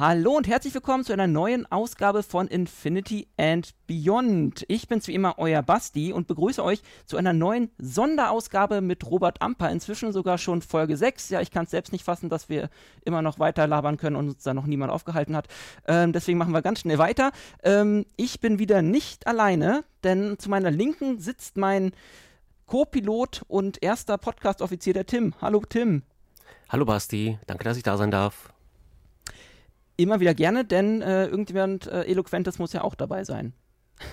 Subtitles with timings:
[0.00, 4.64] Hallo und herzlich willkommen zu einer neuen Ausgabe von Infinity and Beyond.
[4.66, 9.42] Ich bin's wie immer, euer Basti und begrüße euch zu einer neuen Sonderausgabe mit Robert
[9.42, 9.70] Amper.
[9.70, 11.28] Inzwischen sogar schon Folge 6.
[11.28, 12.70] Ja, ich kann es selbst nicht fassen, dass wir
[13.04, 15.48] immer noch weiter labern können und uns da noch niemand aufgehalten hat.
[15.86, 17.30] Ähm, deswegen machen wir ganz schnell weiter.
[17.62, 21.92] Ähm, ich bin wieder nicht alleine, denn zu meiner Linken sitzt mein
[22.64, 25.34] Co-Pilot und erster Podcast-Offizier, der Tim.
[25.42, 26.04] Hallo Tim.
[26.70, 28.50] Hallo Basti, danke, dass ich da sein darf
[30.02, 33.54] immer wieder gerne, denn äh, irgendjemand äh, Eloquentes muss ja auch dabei sein.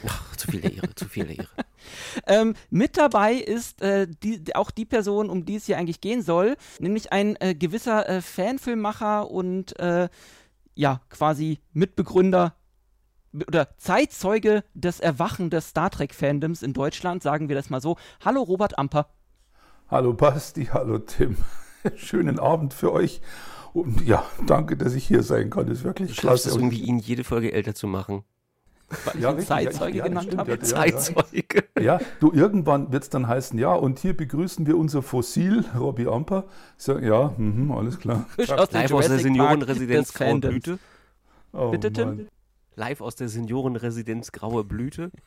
[0.08, 1.48] Ach, zu viele Ehre, zu viele Ehre.
[2.28, 6.22] ähm, mit dabei ist äh, die, auch die Person, um die es hier eigentlich gehen
[6.22, 10.10] soll, nämlich ein äh, gewisser äh, Fanfilmmacher und äh,
[10.76, 12.56] ja, quasi Mitbegründer
[13.48, 17.98] oder Zeitzeuge des Erwachen des Star Trek-Fandoms in Deutschland, sagen wir das mal so.
[18.24, 19.10] Hallo Robert Amper.
[19.90, 21.38] Hallo Basti, hallo Tim.
[21.96, 23.22] Schönen Abend für euch.
[23.78, 25.68] Und ja, danke, dass ich hier sein kann.
[25.68, 26.50] Das ist wirklich du klasse.
[26.50, 28.24] Es irgendwie, ihn jede Folge älter zu machen.
[29.06, 30.52] Weil ja, ich Zeitzeuge ja, ja, genannt habe.
[30.52, 31.64] Ja, Zeitzeuge.
[31.80, 36.08] Ja, du, irgendwann wird es dann heißen, ja, und hier begrüßen wir unser Fossil, Robbie
[36.08, 36.46] Amper.
[36.78, 38.26] So, ja, mh, alles klar.
[38.38, 40.80] Live aus der Seniorenresidenz Blüte.
[41.54, 42.28] Oh, Bitte, Tim?
[42.78, 45.12] Live aus der Seniorenresidenz Graue Blüte.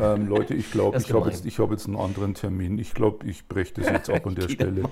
[0.00, 2.76] Ähm, Leute, ich glaube, ich habe jetzt, hab jetzt einen anderen Termin.
[2.78, 4.82] Ich glaube, ich breche das jetzt ab an der Stelle.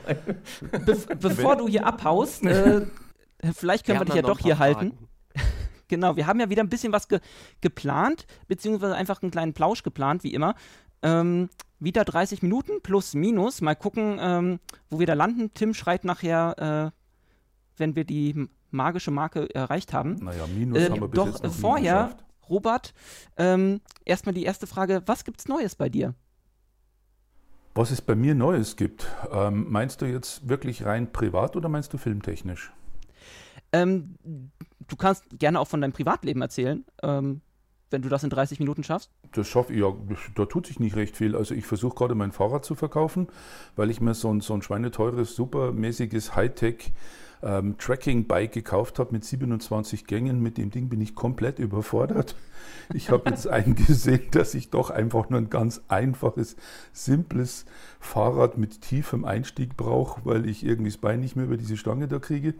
[0.70, 2.86] Be bevor du hier abhaust, äh,
[3.54, 4.76] vielleicht können wir, wir dich ja doch hier Fragen.
[4.76, 5.08] halten.
[5.88, 7.18] genau, wir haben ja wieder ein bisschen was ge
[7.60, 10.54] geplant, beziehungsweise einfach einen kleinen Plausch geplant, wie immer.
[11.02, 11.48] Ähm,
[11.80, 13.60] wieder 30 Minuten plus minus.
[13.60, 14.60] Mal gucken, ähm,
[14.90, 15.50] wo wir da landen.
[15.54, 20.16] Tim schreit nachher, äh, wenn wir die magische Marke erreicht haben.
[20.16, 22.16] Naja, minus äh, haben wir bis Doch jetzt vorher
[22.48, 22.94] Robert,
[23.36, 26.14] ähm, erstmal die erste Frage, was gibt's Neues bei dir?
[27.74, 31.92] Was es bei mir Neues gibt, ähm, meinst du jetzt wirklich rein privat oder meinst
[31.92, 32.72] du filmtechnisch?
[33.72, 37.42] Ähm, du kannst gerne auch von deinem Privatleben erzählen, ähm,
[37.90, 39.10] wenn du das in 30 Minuten schaffst.
[39.32, 39.94] Das schaffe ich, ja,
[40.34, 41.36] da tut sich nicht recht viel.
[41.36, 43.28] Also ich versuche gerade mein Fahrrad zu verkaufen,
[43.76, 46.92] weil ich mir so ein, so ein schweineteures, supermäßiges Hightech
[47.42, 50.42] ähm, Tracking-Bike gekauft habe mit 27 Gängen.
[50.42, 52.34] Mit dem Ding bin ich komplett überfordert.
[52.94, 56.56] Ich habe jetzt eingesehen, dass ich doch einfach nur ein ganz einfaches,
[56.92, 57.64] simples
[58.00, 62.08] Fahrrad mit tiefem Einstieg brauche, weil ich irgendwie das Bein nicht mehr über diese Stange
[62.08, 62.54] da kriege.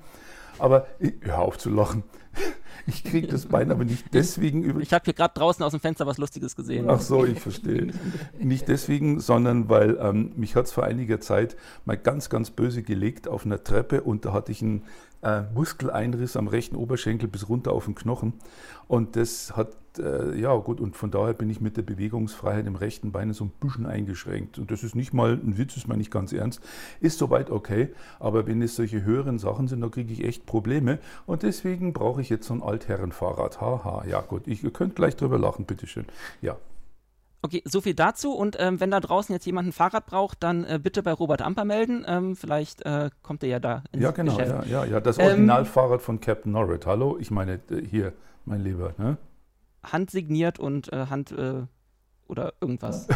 [0.58, 0.86] Aber
[1.20, 2.02] hör auf zu lachen.
[2.86, 4.80] Ich kriege das Bein aber nicht deswegen über.
[4.80, 6.88] Ich habe hier gerade draußen aus dem Fenster was Lustiges gesehen.
[6.88, 7.92] Ach so, ich verstehe.
[8.38, 11.54] Nicht deswegen, sondern weil ähm, mich hat es vor einiger Zeit
[11.84, 14.84] mal ganz, ganz böse gelegt auf einer Treppe und da hatte ich einen
[15.22, 18.34] äh, Muskeleinriss am rechten Oberschenkel bis runter auf den Knochen.
[18.86, 22.76] Und das hat, äh, ja gut, und von daher bin ich mit der Bewegungsfreiheit im
[22.76, 24.58] rechten Bein so ein bisschen eingeschränkt.
[24.58, 26.60] Und das ist nicht mal ein Witz, ist mal nicht ganz ernst.
[27.00, 30.98] Ist soweit okay, aber wenn es solche höheren Sachen sind, da kriege ich echt Probleme.
[31.26, 33.60] Und deswegen brauche ich jetzt so ein Altherrenfahrrad.
[33.60, 36.06] Haha, ja gut, ich, ihr könnt gleich drüber lachen, bitteschön.
[36.40, 36.56] Ja.
[37.40, 38.32] Okay, so viel dazu.
[38.32, 41.40] Und ähm, wenn da draußen jetzt jemand ein Fahrrad braucht, dann äh, bitte bei Robert
[41.40, 42.04] Amper melden.
[42.06, 44.66] Ähm, vielleicht äh, kommt er ja da ins Ja, genau, Geschäft.
[44.68, 45.00] ja, ja, ja.
[45.00, 46.86] Das Originalfahrrad ähm, von Captain Norrit.
[46.86, 48.12] Hallo, ich meine, äh, hier,
[48.44, 48.94] mein Lieber.
[48.98, 49.18] Ne?
[49.84, 51.62] Handsigniert und äh, Hand äh,
[52.26, 53.06] oder irgendwas.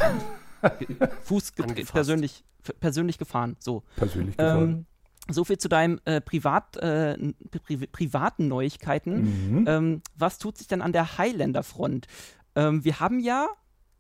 [1.25, 1.53] Fuß
[1.93, 2.45] persönlich,
[2.79, 3.57] persönlich gefahren.
[3.59, 3.83] So.
[3.97, 4.63] Persönlich gefahren.
[4.63, 4.87] Ähm,
[5.29, 7.17] so viel zu deinen äh, Privat, äh,
[7.65, 9.59] pri privaten Neuigkeiten.
[9.61, 9.65] Mhm.
[9.69, 12.07] Ähm, was tut sich denn an der Highlander-Front?
[12.55, 13.49] Ähm, wir haben ja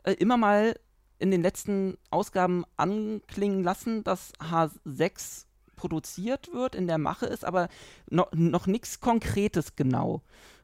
[0.04, 0.74] äh, immer mal
[1.18, 5.46] in den letzten Ausgaben anklingen lassen, dass H6
[5.76, 7.68] produziert wird, in der Mache ist, aber
[8.10, 10.22] no, noch nichts Konkretes genau.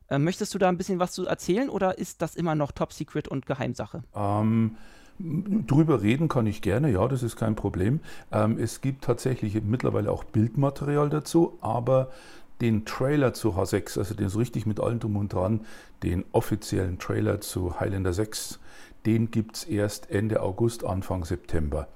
[0.08, 2.92] Äh, möchtest du da ein bisschen was zu erzählen oder ist das immer noch Top
[2.92, 4.02] Secret und Geheimsache?
[4.14, 4.76] Ähm,
[5.18, 8.00] drüber reden kann ich gerne, ja, das ist kein Problem.
[8.32, 12.10] Ähm, es gibt tatsächlich mittlerweile auch Bildmaterial dazu, aber
[12.60, 15.60] den Trailer zu H6, also den so richtig mit allem drum und dran,
[16.02, 18.58] den offiziellen Trailer zu Highlander 6,
[19.06, 21.88] den gibt es erst Ende August, Anfang September.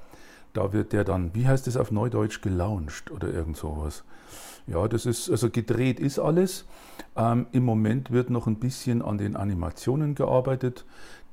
[0.52, 4.04] Da wird der dann, wie heißt das auf Neudeutsch, gelauncht oder irgend sowas.
[4.66, 6.64] Ja, das ist, also gedreht ist alles.
[7.16, 10.84] Ähm, Im Moment wird noch ein bisschen an den Animationen gearbeitet.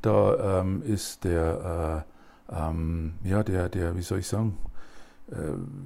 [0.02, 2.06] Da ähm, ist der,
[2.50, 4.58] äh, ähm, ja, der, der, wie soll ich sagen,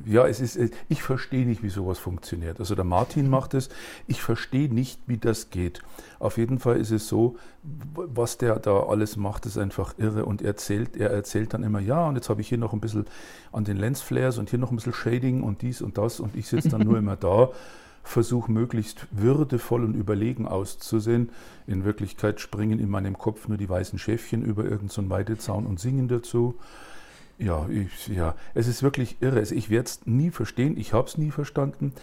[0.05, 0.57] ja, es ist,
[0.87, 2.59] ich verstehe nicht, wie sowas funktioniert.
[2.59, 3.69] Also der Martin macht es,
[4.07, 5.81] ich verstehe nicht, wie das geht.
[6.19, 10.41] Auf jeden Fall ist es so, was der da alles macht, ist einfach irre und
[10.41, 13.05] er erzählt, er erzählt dann immer, ja, und jetzt habe ich hier noch ein bisschen
[13.51, 16.47] an den Lensflares und hier noch ein bisschen Shading und dies und das und ich
[16.47, 17.49] sitze dann nur immer da,
[18.03, 21.29] versuche möglichst würdevoll und überlegen auszusehen.
[21.67, 25.79] In Wirklichkeit springen in meinem Kopf nur die weißen Schäfchen über irgendeinen so Weidezaun und
[25.79, 26.55] singen dazu.
[27.43, 29.39] Ja, ich, ja, es ist wirklich irre.
[29.39, 30.77] Also ich werde es nie verstehen.
[30.77, 31.93] Ich habe es nie verstanden.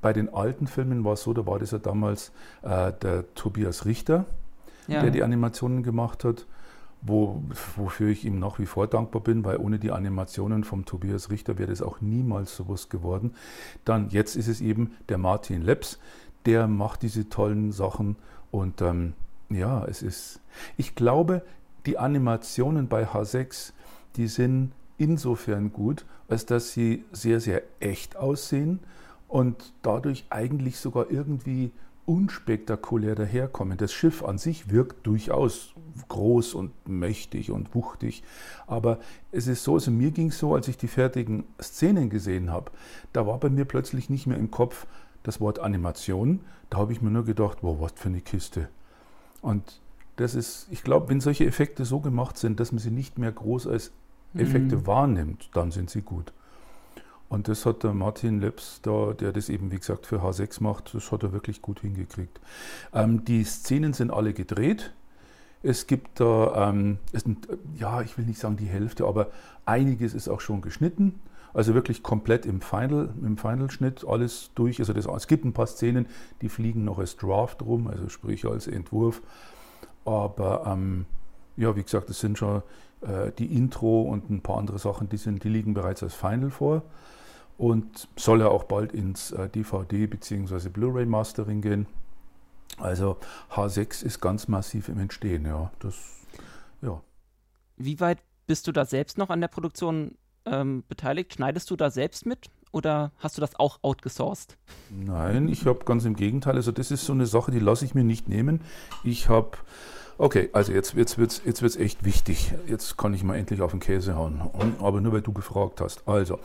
[0.00, 2.32] bei den alten Filmen war es so, da war das ja damals
[2.62, 4.24] äh, der Tobias Richter,
[4.86, 5.02] ja.
[5.02, 6.46] der die Animationen gemacht hat,
[7.02, 7.42] wo,
[7.74, 11.58] wofür ich ihm nach wie vor dankbar bin, weil ohne die Animationen vom Tobias Richter
[11.58, 13.34] wäre das auch niemals sowas geworden.
[13.84, 15.98] Dann, jetzt ist es eben der Martin Leps,
[16.46, 18.16] der macht diese tollen Sachen
[18.50, 19.14] und ähm,
[19.50, 20.40] ja, es ist,
[20.76, 21.42] ich glaube,
[21.84, 23.72] die Animationen bei H6,
[24.16, 28.80] die sind insofern gut, als dass sie sehr, sehr echt aussehen
[29.28, 31.72] und dadurch eigentlich sogar irgendwie
[32.06, 33.76] unspektakulär daherkommen.
[33.76, 35.74] Das Schiff an sich wirkt durchaus
[36.08, 38.22] groß und mächtig und wuchtig,
[38.66, 39.00] aber
[39.32, 42.70] es ist so, also mir ging es so, als ich die fertigen Szenen gesehen habe,
[43.12, 44.86] da war bei mir plötzlich nicht mehr im Kopf
[45.24, 46.40] das Wort Animation,
[46.70, 48.68] da habe ich mir nur gedacht, wow, was für eine Kiste.
[49.42, 49.80] Und
[50.14, 53.32] das ist, ich glaube, wenn solche Effekte so gemacht sind, dass man sie nicht mehr
[53.32, 53.90] groß als
[54.34, 54.86] Effekte mhm.
[54.86, 56.32] wahrnimmt, dann sind sie gut.
[57.28, 60.94] Und das hat der Martin Leps, da, der das eben, wie gesagt, für H6 macht,
[60.94, 62.40] das hat er wirklich gut hingekriegt.
[62.92, 64.92] Ähm, die Szenen sind alle gedreht.
[65.62, 69.30] Es gibt da, ähm, es sind, ja, ich will nicht sagen die Hälfte, aber
[69.64, 71.18] einiges ist auch schon geschnitten.
[71.52, 74.78] Also wirklich komplett im Final, im Final-Schnitt alles durch.
[74.78, 76.06] Also das, es gibt ein paar Szenen,
[76.42, 79.22] die fliegen noch als Draft rum, also sprich als Entwurf.
[80.04, 81.06] Aber ähm,
[81.56, 82.62] ja, wie gesagt, es sind schon
[83.02, 86.50] äh, die Intro und ein paar andere Sachen, die, sind, die liegen bereits als Final
[86.50, 86.82] vor
[87.58, 90.68] und soll ja auch bald ins äh, DVD bzw.
[90.68, 91.86] Blu-ray Mastering gehen.
[92.78, 93.16] Also
[93.52, 95.70] H6 ist ganz massiv im Entstehen, ja.
[95.78, 95.94] Das,
[96.82, 97.00] ja.
[97.76, 101.34] Wie weit bist du da selbst noch an der Produktion ähm, beteiligt?
[101.34, 104.58] Schneidest du da selbst mit oder hast du das auch outgesourced?
[104.90, 106.56] Nein, ich habe ganz im Gegenteil.
[106.56, 108.60] Also das ist so eine Sache, die lasse ich mir nicht nehmen.
[109.02, 109.56] Ich habe
[110.18, 112.54] Okay, also jetzt, wird es jetzt wird's echt wichtig.
[112.66, 114.40] Jetzt kann ich mal endlich auf den Käse hauen.
[114.80, 116.08] Aber nur weil du gefragt hast.
[116.08, 116.38] Also,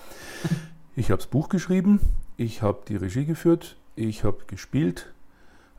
[0.95, 2.01] ich habe das Buch geschrieben,
[2.35, 5.13] ich habe die Regie geführt, ich habe gespielt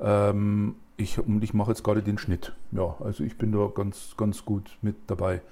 [0.01, 2.55] ähm, ich, und ich mache jetzt gerade den Schnitt.
[2.71, 5.43] Ja, also ich bin da ganz, ganz gut mit dabei.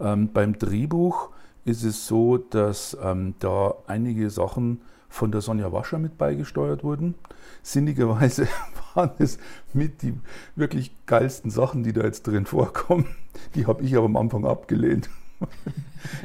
[0.00, 1.30] Ähm, beim Drehbuch
[1.64, 4.80] ist es so, dass ähm, da einige Sachen
[5.14, 7.14] von der Sonja Wascher mit beigesteuert wurden.
[7.62, 8.48] Sinnigerweise
[8.94, 9.38] waren es
[9.72, 10.14] mit die
[10.56, 13.06] wirklich geilsten Sachen, die da jetzt drin vorkommen.
[13.54, 15.08] Die habe ich aber am Anfang abgelehnt.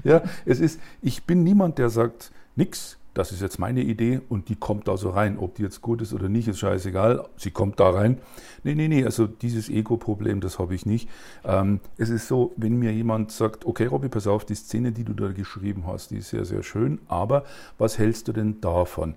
[0.03, 4.48] ja, es ist, ich bin niemand, der sagt, nix, das ist jetzt meine Idee und
[4.48, 5.39] die kommt da so rein.
[5.39, 7.27] Ob die jetzt gut ist oder nicht, ist scheißegal.
[7.36, 8.18] Sie kommt da rein.
[8.63, 11.10] Nee, nee, nee, also dieses Ego-Problem, das habe ich nicht.
[11.44, 15.04] Ähm, es ist so, wenn mir jemand sagt, okay, Robby, pass auf, die Szene, die
[15.04, 17.44] du da geschrieben hast, die ist sehr, sehr schön, aber
[17.77, 19.16] was hältst du denn davon?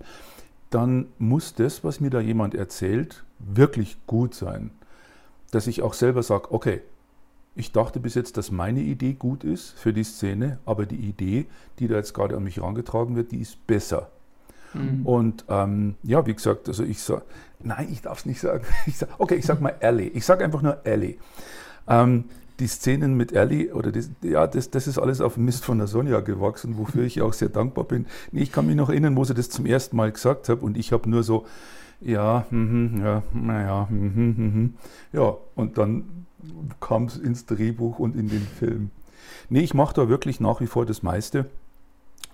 [0.70, 4.72] Dann muss das, was mir da jemand erzählt, wirklich gut sein.
[5.52, 6.80] Dass ich auch selber sage, okay,
[7.54, 11.46] ich dachte bis jetzt, dass meine Idee gut ist für die Szene, aber die Idee,
[11.78, 14.10] die da jetzt gerade an mich herangetragen wird, die ist besser.
[14.74, 15.06] Mhm.
[15.06, 17.22] Und ähm, ja, wie gesagt, also ich sage,
[17.62, 18.64] nein, ich darf es nicht sagen.
[18.86, 20.08] Ich sag, okay, ich sage mal Ellie.
[20.08, 21.16] Ich sage einfach nur Ellie.
[21.86, 22.24] Ähm,
[22.58, 25.86] die Szenen mit Ellie, oder das, ja, das, das ist alles auf Mist von der
[25.86, 28.06] Sonja gewachsen, wofür ich auch sehr dankbar bin.
[28.30, 30.76] Nee, ich kann mich noch erinnern, wo sie das zum ersten Mal gesagt hat und
[30.76, 31.46] ich habe nur so,
[32.00, 34.74] ja, mm, ja, naja, mm, mm,
[35.12, 36.21] ja, und dann
[36.80, 38.90] kam es ins Drehbuch und in den Film.
[39.48, 41.46] Nee, ich mache da wirklich nach wie vor das meiste.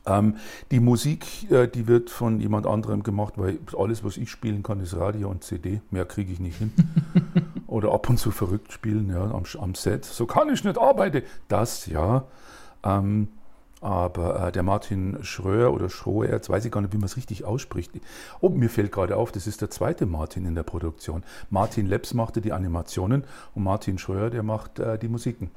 [0.06, 0.36] Ähm,
[0.70, 4.80] die Musik, äh, die wird von jemand anderem gemacht, weil alles, was ich spielen kann,
[4.80, 5.80] ist Radio und CD.
[5.90, 6.72] Mehr kriege ich nicht hin.
[7.66, 10.04] Oder ab und zu verrückt spielen ja, am, am, Set.
[10.04, 11.22] So kann ich nicht arbeiten.
[11.48, 12.24] Das ja.
[12.82, 13.28] Ähm,
[13.80, 17.16] aber äh, der Martin Schröer oder Schroer, jetzt weiß ich gar nicht, wie man es
[17.16, 17.92] richtig ausspricht.
[18.40, 21.22] Oh, mir fällt gerade auf, das ist der zweite Martin in der Produktion.
[21.50, 25.50] Martin Leps machte die Animationen und Martin Schröer, der macht äh, die Musiken.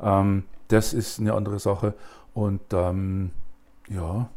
[0.00, 1.94] Ähm, das ist eine andere Sache.
[2.34, 3.30] Und ähm,
[3.88, 4.28] ja,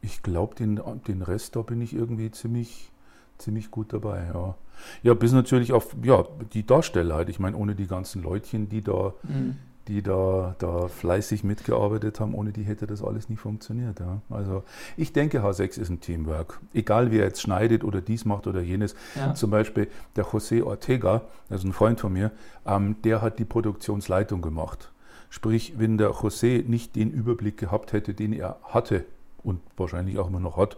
[0.00, 2.92] ich glaube, den, den Rest, da bin ich irgendwie ziemlich,
[3.38, 4.26] ziemlich gut dabei.
[4.32, 4.54] Ja.
[5.02, 7.28] ja, bis natürlich auf ja, die Darsteller halt.
[7.28, 9.14] Ich meine, ohne die ganzen Leutchen, die da.
[9.24, 9.56] Mhm
[9.88, 12.34] die da, da fleißig mitgearbeitet haben.
[12.34, 14.00] Ohne die hätte das alles nie funktioniert.
[14.00, 14.22] Ja.
[14.30, 14.64] Also
[14.96, 16.60] ich denke, H6 ist ein Teamwork.
[16.72, 18.94] Egal wie er jetzt schneidet oder dies macht oder jenes.
[19.14, 19.34] Ja.
[19.34, 22.30] Zum Beispiel der José Ortega, also ein Freund von mir,
[22.66, 24.90] ähm, der hat die Produktionsleitung gemacht.
[25.30, 29.04] Sprich, wenn der José nicht den Überblick gehabt hätte, den er hatte
[29.42, 30.76] und wahrscheinlich auch immer noch hat,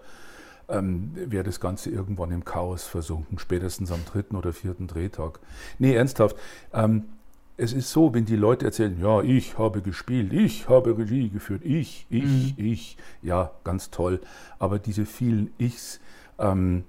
[0.69, 5.39] ähm, wäre das Ganze irgendwann im Chaos versunken, spätestens am dritten oder vierten Drehtag.
[5.79, 6.37] Nee, ernsthaft.
[6.73, 7.05] Ähm,
[7.57, 11.63] es ist so, wenn die Leute erzählen, ja, ich habe gespielt, ich habe Regie geführt,
[11.65, 12.65] ich, ich, mhm.
[12.65, 14.21] ich, ja, ganz toll.
[14.59, 16.01] Aber diese vielen Ichs,
[16.39, 16.85] ähm,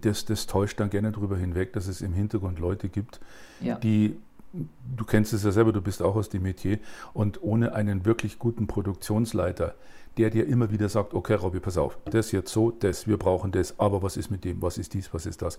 [0.00, 3.20] das, das täuscht dann gerne darüber hinweg, dass es im Hintergrund Leute gibt,
[3.60, 3.76] ja.
[3.76, 4.16] die
[4.52, 6.78] du kennst es ja selber, du bist auch aus dem Metier.
[7.14, 9.74] Und ohne einen wirklich guten Produktionsleiter,
[10.18, 13.50] der dir immer wieder sagt, okay, Robby, pass auf, das jetzt so, das, wir brauchen
[13.50, 15.58] das, aber was ist mit dem, was ist dies, was ist das,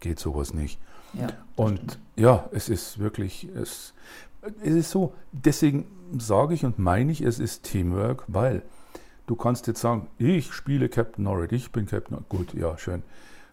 [0.00, 0.80] geht sowas nicht.
[1.12, 3.94] Ja, und ja, es ist wirklich, es,
[4.62, 5.86] es ist so, deswegen
[6.18, 8.62] sage ich und meine ich, es ist Teamwork, weil
[9.26, 13.02] du kannst jetzt sagen, ich spiele Captain Norrid, ich bin Captain Norrid, gut, ja, schön.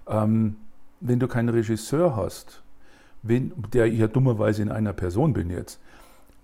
[0.08, 0.58] Ähm,
[1.00, 2.64] wenn du keinen Regisseur hast,
[3.24, 5.80] wenn, der ich ja dummerweise in einer Person bin jetzt,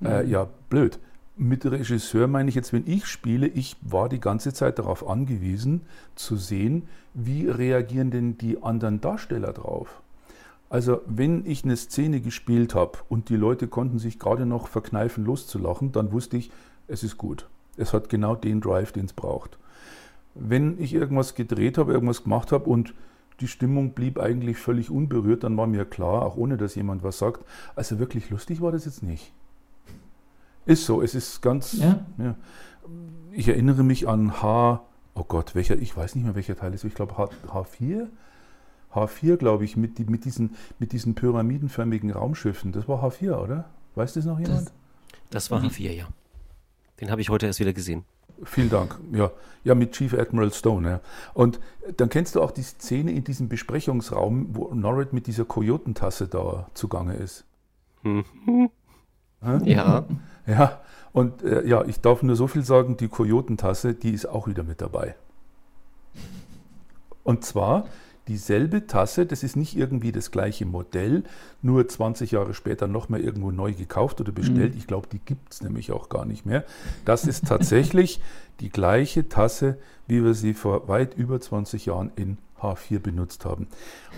[0.03, 0.29] äh, mhm.
[0.29, 0.99] ja, blöd.
[1.35, 5.81] Mit Regisseur meine ich jetzt, wenn ich spiele, ich war die ganze Zeit darauf angewiesen,
[6.13, 6.83] zu sehen,
[7.15, 10.03] wie reagieren denn die anderen Darsteller drauf.
[10.69, 15.25] Also wenn ich eine Szene gespielt habe und die Leute konnten sich gerade noch verkneifen,
[15.25, 16.51] loszulachen, dann wusste ich,
[16.87, 17.47] es ist gut.
[17.77, 19.57] Es hat genau den Drive, den es braucht.
[20.35, 22.93] Wenn ich irgendwas gedreht habe, irgendwas gemacht habe und
[23.39, 27.17] die Stimmung blieb eigentlich völlig unberührt, dann war mir klar, auch ohne dass jemand was
[27.17, 27.43] sagt,
[27.75, 29.31] also wirklich lustig war das jetzt nicht.
[30.65, 31.73] Ist so, es ist ganz.
[31.73, 32.05] Ja.
[32.17, 32.35] ja.
[33.31, 36.83] Ich erinnere mich an H, oh Gott, welcher, ich weiß nicht mehr, welcher Teil ist,
[36.83, 38.07] ich glaube H, H4.
[38.93, 42.71] H4, glaube ich, mit, mit, diesen, mit diesen pyramidenförmigen Raumschiffen.
[42.71, 43.65] Das war H4, oder?
[43.95, 44.67] Weiß das noch jemand?
[44.67, 44.73] Das,
[45.31, 46.07] das war H4, ja.
[47.01, 48.05] Den habe ich heute erst wieder gesehen.
[48.43, 48.99] Vielen Dank.
[49.11, 49.31] Ja,
[49.63, 50.87] ja mit Chief Admiral Stone.
[50.87, 51.01] Ja.
[51.33, 51.59] Und
[51.97, 56.67] dann kennst du auch die Szene in diesem Besprechungsraum, wo Norrid mit dieser Kojotentasse da
[56.73, 57.45] zugange ist.
[58.03, 58.69] Mhm.
[59.65, 60.05] Ja.
[60.45, 60.81] Ja,
[61.11, 64.63] und äh, ja, ich darf nur so viel sagen, die Kojotentasse, die ist auch wieder
[64.63, 65.15] mit dabei.
[67.23, 67.85] Und zwar
[68.27, 71.23] dieselbe Tasse, das ist nicht irgendwie das gleiche Modell,
[71.61, 74.73] nur 20 Jahre später nochmal irgendwo neu gekauft oder bestellt.
[74.73, 74.79] Mhm.
[74.79, 76.63] Ich glaube, die gibt es nämlich auch gar nicht mehr.
[77.05, 78.21] Das ist tatsächlich
[78.59, 83.67] die gleiche Tasse, wie wir sie vor weit über 20 Jahren in H4 benutzt haben.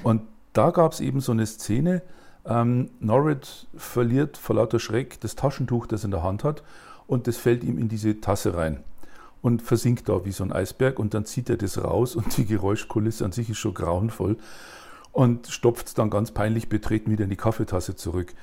[0.03, 0.21] Und
[0.53, 2.01] da gab es eben so eine Szene,
[2.45, 6.63] ähm, Norrid verliert vor lauter Schreck das Taschentuch, das er in der Hand hat,
[7.07, 8.83] und das fällt ihm in diese Tasse rein
[9.41, 12.45] und versinkt da wie so ein Eisberg und dann zieht er das raus und die
[12.45, 14.37] Geräuschkulisse an sich ist schon grauenvoll
[15.11, 18.33] und stopft es dann ganz peinlich betreten wieder in die Kaffeetasse zurück.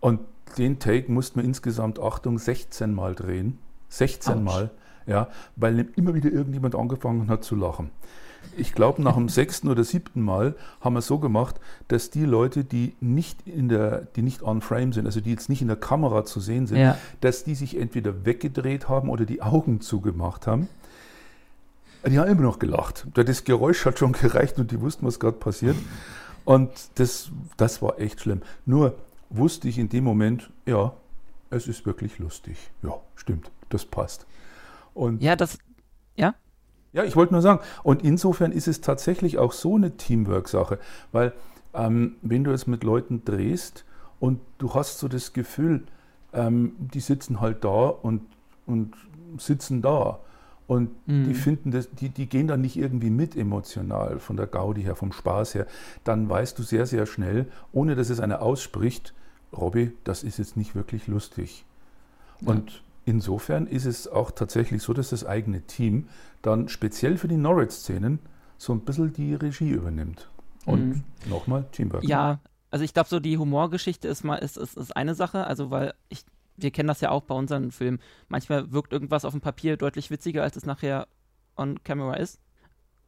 [0.00, 0.20] Und
[0.56, 3.58] den Take mussten wir insgesamt, Achtung, 16 Mal drehen.
[3.90, 4.40] 16 Ouch.
[4.40, 4.70] Mal,
[5.06, 7.90] ja, weil immer wieder irgendjemand angefangen hat zu lachen
[8.56, 12.24] ich glaube, nach dem sechsten oder siebten Mal haben wir es so gemacht, dass die
[12.24, 15.68] Leute, die nicht in der, die nicht on frame sind, also die jetzt nicht in
[15.68, 16.98] der Kamera zu sehen sind, ja.
[17.20, 20.68] dass die sich entweder weggedreht haben oder die Augen zugemacht haben.
[22.06, 23.06] Die haben immer noch gelacht.
[23.14, 25.76] Das Geräusch hat schon gereicht und die wussten, was gerade passiert.
[26.44, 28.42] Und das, das war echt schlimm.
[28.66, 28.94] Nur
[29.30, 30.94] wusste ich in dem Moment, ja,
[31.50, 32.56] es ist wirklich lustig.
[32.82, 34.26] Ja, stimmt, das passt.
[34.94, 35.58] Und ja, das,
[36.16, 36.34] ja,
[36.92, 40.78] ja, ich wollte nur sagen, und insofern ist es tatsächlich auch so eine Teamwork-Sache,
[41.12, 41.32] weil
[41.74, 43.84] ähm, wenn du es mit Leuten drehst
[44.20, 45.84] und du hast so das Gefühl,
[46.32, 48.22] ähm, die sitzen halt da und,
[48.66, 48.94] und
[49.38, 50.18] sitzen da
[50.66, 51.24] und mhm.
[51.24, 54.96] die finden das, die, die gehen dann nicht irgendwie mit emotional von der Gaudi her,
[54.96, 55.66] vom Spaß her,
[56.04, 59.14] dann weißt du sehr, sehr schnell, ohne dass es einer ausspricht,
[59.56, 61.64] Robby, das ist jetzt nicht wirklich lustig.
[62.40, 62.48] Ja.
[63.08, 66.08] Insofern ist es auch tatsächlich so, dass das eigene Team
[66.42, 68.18] dann speziell für die Norwich-Szenen
[68.58, 70.28] so ein bisschen die Regie übernimmt.
[70.66, 71.04] Und mhm.
[71.26, 72.04] nochmal Teamwork.
[72.04, 75.70] Ja, also ich glaube, so die Humorgeschichte ist mal ist, ist, ist eine Sache, also
[75.70, 76.26] weil ich,
[76.58, 77.98] wir kennen das ja auch bei unseren Filmen.
[78.28, 81.08] Manchmal wirkt irgendwas auf dem Papier deutlich witziger, als es nachher
[81.56, 82.38] on camera ist.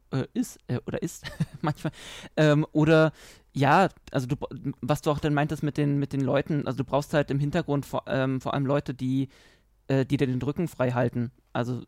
[0.09, 1.25] Äh, ist äh, oder ist
[1.61, 1.93] manchmal.
[2.37, 3.11] Ähm, oder
[3.53, 4.35] ja, also du,
[4.81, 7.37] was du auch dann meintest mit den, mit den Leuten, also du brauchst halt im
[7.37, 9.29] Hintergrund vor, ähm, vor allem Leute, die
[9.87, 11.31] äh, die dir den Rücken frei halten.
[11.53, 11.83] Also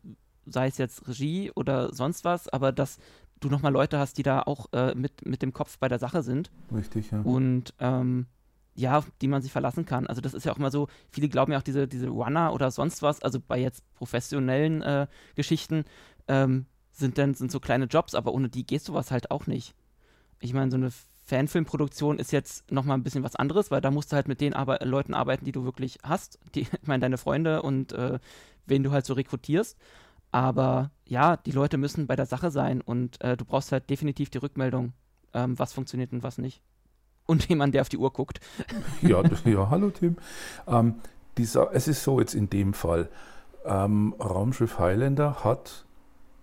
[0.46, 2.98] sei es jetzt Regie oder sonst was, aber dass
[3.40, 6.22] du nochmal Leute hast, die da auch äh, mit, mit dem Kopf bei der Sache
[6.22, 6.50] sind.
[6.72, 7.20] Richtig, ja.
[7.20, 8.26] Und ähm,
[8.74, 10.06] ja, die man sich verlassen kann.
[10.06, 12.70] Also das ist ja auch immer so, viele glauben ja auch diese, diese Runner oder
[12.70, 15.84] sonst was, also bei jetzt professionellen äh, Geschichten
[16.26, 19.46] ähm, sind dann sind so kleine Jobs, aber ohne die gehst du was halt auch
[19.46, 19.74] nicht.
[20.40, 20.90] Ich meine, so eine
[21.24, 24.52] Fanfilmproduktion ist jetzt nochmal ein bisschen was anderes, weil da musst du halt mit den
[24.52, 26.38] Arbe Leuten arbeiten, die du wirklich hast.
[26.54, 28.18] Die, ich meine, deine Freunde und äh,
[28.66, 29.78] wen du halt so rekrutierst.
[30.32, 34.30] Aber ja, die Leute müssen bei der Sache sein und äh, du brauchst halt definitiv
[34.30, 34.92] die Rückmeldung,
[35.32, 36.60] ähm, was funktioniert und was nicht.
[37.26, 38.40] Und jemand, der auf die Uhr guckt.
[39.00, 40.16] Ja, ja hallo Tim.
[40.66, 40.96] Ähm,
[41.38, 43.08] dieser, es ist so jetzt in dem Fall,
[43.64, 45.84] ähm, Raumschiff Highlander hat,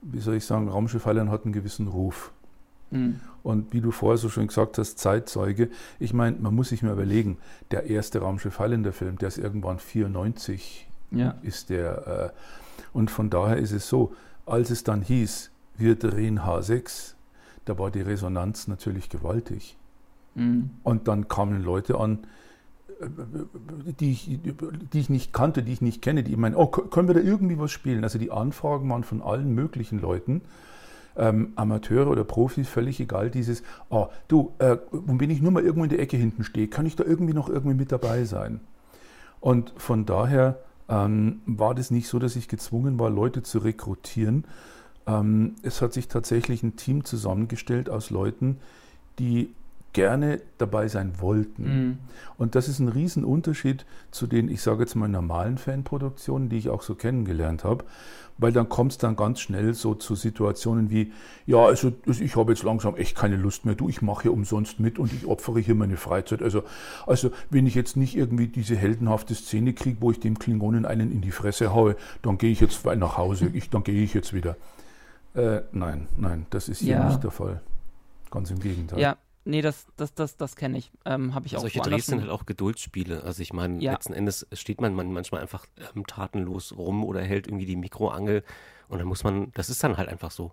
[0.01, 2.31] wie soll ich sagen, Raumschiff Highlander hat einen gewissen Ruf.
[2.91, 3.19] Mhm.
[3.43, 5.69] Und wie du vorher so schön gesagt hast, Zeitzeuge.
[5.99, 7.37] Ich meine, man muss sich mal überlegen,
[7.71, 11.35] der erste Raumschiff Highlander-Film, der ist irgendwann 94, ja.
[11.41, 12.33] ist der.
[12.33, 14.13] Äh, und von daher ist es so,
[14.45, 17.15] als es dann hieß, wir drehen H6,
[17.65, 19.77] da war die Resonanz natürlich gewaltig.
[20.35, 20.71] Mhm.
[20.83, 22.19] Und dann kamen Leute an,
[23.99, 24.39] die ich,
[24.93, 27.57] die ich nicht kannte, die ich nicht kenne, die meinen, oh, können wir da irgendwie
[27.57, 28.03] was spielen?
[28.03, 30.41] Also die Anfragen waren von allen möglichen Leuten.
[31.17, 35.83] Ähm, Amateure oder Profis, völlig egal, dieses, oh, du, äh, wenn ich nur mal irgendwo
[35.83, 38.61] in der Ecke hinten stehe, kann ich da irgendwie noch irgendwie mit dabei sein?
[39.41, 44.45] Und von daher ähm, war das nicht so, dass ich gezwungen war, Leute zu rekrutieren.
[45.07, 48.57] Ähm, es hat sich tatsächlich ein Team zusammengestellt aus Leuten,
[49.19, 49.53] die
[49.93, 51.63] gerne dabei sein wollten.
[51.63, 51.97] Mhm.
[52.37, 56.69] Und das ist ein Riesenunterschied zu den, ich sage jetzt mal, normalen Fanproduktionen, die ich
[56.69, 57.83] auch so kennengelernt habe,
[58.37, 61.11] weil dann kommt es dann ganz schnell so zu Situationen wie,
[61.45, 64.79] ja, also, ich habe jetzt langsam echt keine Lust mehr, du, ich mache hier umsonst
[64.79, 66.41] mit und ich opfere hier meine Freizeit.
[66.41, 66.63] Also,
[67.05, 71.11] also wenn ich jetzt nicht irgendwie diese heldenhafte Szene kriege, wo ich dem Klingonen einen
[71.11, 74.33] in die Fresse haue, dann gehe ich jetzt nach Hause, ich, dann gehe ich jetzt
[74.33, 74.55] wieder.
[75.35, 77.07] Äh, nein, nein, das ist hier ja.
[77.07, 77.61] nicht der Fall.
[78.31, 78.99] Ganz im Gegenteil.
[78.99, 80.91] Ja, Nee, das, das, das, das kenne ich.
[81.05, 83.23] Ähm, Habe ich auch Solche Drehs sind halt auch Geduldsspiele.
[83.23, 83.91] Also ich meine, ja.
[83.91, 88.43] letzten Endes steht man, man manchmal einfach ähm, tatenlos rum oder hält irgendwie die Mikroangel
[88.87, 90.51] und dann muss man, das ist dann halt einfach so.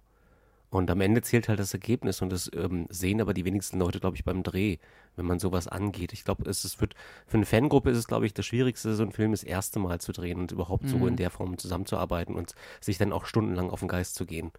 [0.70, 4.00] Und am Ende zählt halt das Ergebnis und das ähm, sehen aber die wenigsten Leute,
[4.00, 4.76] glaube ich, beim Dreh,
[5.16, 6.12] wenn man sowas angeht.
[6.12, 6.94] Ich glaube, es, es wird,
[7.26, 10.00] für eine Fangruppe ist es, glaube ich, das Schwierigste, so einen Film das erste Mal
[10.00, 10.88] zu drehen und überhaupt mhm.
[10.88, 14.52] so in der Form zusammenzuarbeiten und sich dann auch stundenlang auf den Geist zu gehen.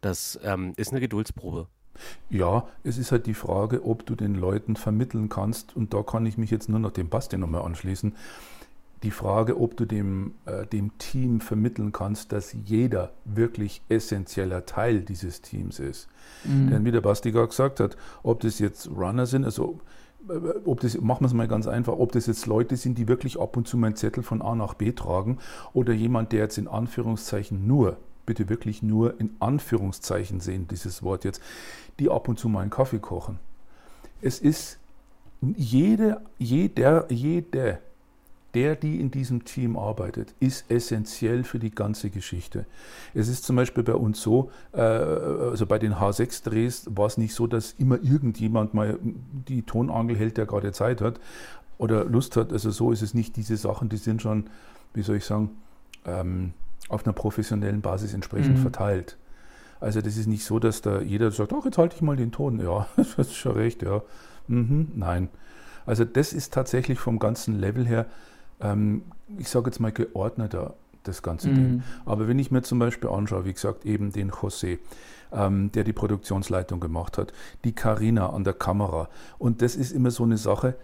[0.00, 1.68] Das ähm, ist eine Geduldsprobe.
[2.30, 6.26] Ja, es ist halt die Frage, ob du den Leuten vermitteln kannst, und da kann
[6.26, 8.14] ich mich jetzt nur noch dem Basti nochmal anschließen,
[9.02, 15.00] die Frage, ob du dem, äh, dem Team vermitteln kannst, dass jeder wirklich essentieller Teil
[15.00, 16.08] dieses Teams ist.
[16.44, 16.70] Mhm.
[16.70, 19.80] Denn wie der Basti gerade gesagt hat, ob das jetzt Runner sind, also
[20.28, 20.32] äh,
[20.64, 23.38] ob das, machen wir es mal ganz einfach, ob das jetzt Leute sind, die wirklich
[23.38, 25.38] ab und zu meinen Zettel von A nach B tragen
[25.72, 31.24] oder jemand, der jetzt in Anführungszeichen nur bitte wirklich nur in Anführungszeichen sehen, dieses Wort
[31.24, 31.40] jetzt,
[31.98, 33.38] die ab und zu mal einen Kaffee kochen.
[34.20, 34.78] Es ist
[35.40, 37.78] jede, jeder, jede,
[38.56, 42.64] der, die in diesem Team arbeitet, ist essentiell für die ganze Geschichte.
[43.12, 47.34] Es ist zum Beispiel bei uns so, äh, also bei den H6-Drehs war es nicht
[47.34, 51.20] so, dass immer irgendjemand mal die Tonangel hält, der gerade Zeit hat
[51.76, 52.50] oder Lust hat.
[52.50, 53.36] Also so ist es nicht.
[53.36, 54.48] Diese Sachen, die sind schon,
[54.94, 55.50] wie soll ich sagen,
[56.06, 56.54] ähm,
[56.88, 58.62] auf einer professionellen Basis entsprechend mhm.
[58.62, 59.18] verteilt.
[59.80, 62.32] Also das ist nicht so, dass da jeder sagt, ach, jetzt halte ich mal den
[62.32, 62.60] Ton.
[62.60, 64.02] Ja, das ist schon recht, ja.
[64.48, 65.28] Mhm, nein.
[65.84, 68.06] Also das ist tatsächlich vom ganzen Level her,
[68.60, 69.02] ähm,
[69.38, 71.54] ich sage jetzt mal geordneter, das ganze mhm.
[71.54, 71.82] Ding.
[72.04, 74.78] Aber wenn ich mir zum Beispiel anschaue, wie gesagt, eben den José,
[75.32, 77.32] ähm, der die Produktionsleitung gemacht hat,
[77.64, 79.08] die Karina an der Kamera.
[79.38, 80.76] Und das ist immer so eine Sache,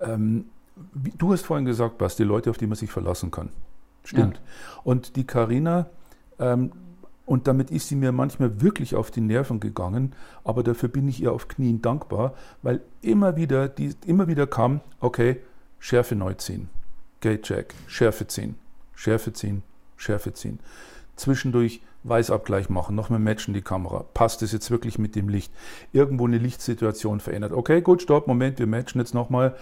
[0.00, 0.46] ähm,
[0.92, 3.50] wie, du hast vorhin gesagt, Bas, die Leute, auf die man sich verlassen kann.
[4.02, 4.36] Stimmt.
[4.36, 4.80] Ja.
[4.82, 5.86] Und die Karina,
[6.38, 6.72] ähm,
[7.26, 10.12] und damit ist sie mir manchmal wirklich auf die Nerven gegangen,
[10.44, 14.80] aber dafür bin ich ihr auf Knien dankbar, weil immer wieder, die, immer wieder kam,
[15.00, 15.40] okay,
[15.78, 16.68] Schärfe neu ziehen,
[17.20, 18.56] Gate Check, Schärfe ziehen,
[18.94, 19.62] Schärfe ziehen,
[19.96, 20.58] Schärfe ziehen.
[21.16, 24.04] Zwischendurch Weißabgleich machen, nochmal matchen die Kamera.
[24.12, 25.52] Passt es jetzt wirklich mit dem Licht?
[25.92, 27.52] Irgendwo eine Lichtsituation verändert.
[27.52, 29.56] Okay, gut, stopp, Moment, wir matchen jetzt nochmal.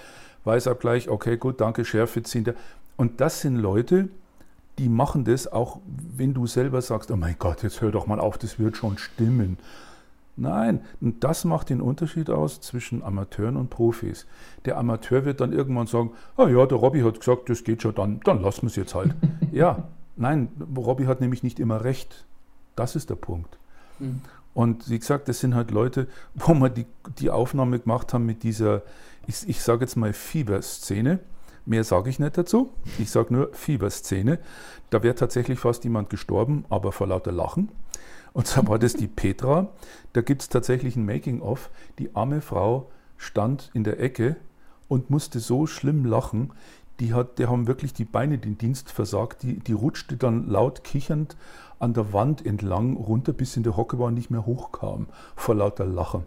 [0.44, 2.52] Weißabgleich, okay, gut, danke, Schärfe ziehen.
[2.96, 4.08] Und das sind Leute,
[4.78, 5.80] die machen das auch,
[6.16, 8.98] wenn du selber sagst, oh mein Gott, jetzt hör doch mal auf, das wird schon
[8.98, 9.58] stimmen.
[10.34, 14.26] Nein, und das macht den Unterschied aus zwischen Amateuren und Profis.
[14.64, 17.94] Der Amateur wird dann irgendwann sagen, ah ja, der Robby hat gesagt, das geht schon,
[17.94, 19.14] dann, dann lassen wir es jetzt halt.
[19.52, 22.24] ja, nein, Robby hat nämlich nicht immer recht.
[22.76, 23.58] Das ist der Punkt.
[23.98, 24.22] Mhm.
[24.54, 26.86] Und wie gesagt, das sind halt Leute, wo wir die,
[27.18, 28.82] die Aufnahme gemacht haben mit dieser,
[29.26, 31.18] ich, ich sage jetzt mal Fieberszene.
[31.18, 31.32] szene
[31.64, 32.70] Mehr sage ich nicht dazu.
[32.98, 34.38] Ich sage nur Fieberszene.
[34.90, 37.70] Da wäre tatsächlich fast jemand gestorben, aber vor lauter Lachen.
[38.32, 39.68] Und zwar war das die Petra.
[40.12, 41.70] Da gibt es tatsächlich ein Making-of.
[41.98, 44.36] Die arme Frau stand in der Ecke
[44.88, 46.52] und musste so schlimm lachen.
[47.00, 49.42] Die, hat, die haben wirklich die Beine den Dienst versagt.
[49.42, 51.36] Die, die rutschte dann laut kichernd
[51.78, 55.54] an der Wand entlang runter, bis in der Hocke war und nicht mehr hochkam vor
[55.54, 56.24] lauter Lachen.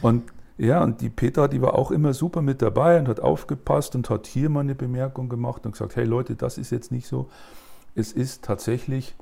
[0.00, 0.24] Und
[0.58, 4.10] ja, und die Petra, die war auch immer super mit dabei und hat aufgepasst und
[4.10, 7.28] hat hier mal eine Bemerkung gemacht und gesagt, hey Leute, das ist jetzt nicht so.
[7.94, 9.14] Es ist tatsächlich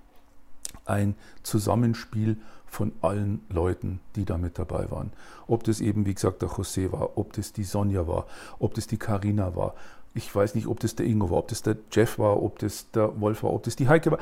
[0.87, 5.13] ein Zusammenspiel von allen Leuten, die da mit dabei waren.
[5.47, 8.27] Ob das eben, wie gesagt, der José war, ob das die Sonja war,
[8.59, 9.75] ob das die Karina war.
[10.15, 12.91] Ich weiß nicht, ob das der Ingo war, ob das der Jeff war, ob das
[12.91, 14.19] der Wolf war, ob das die Heike war.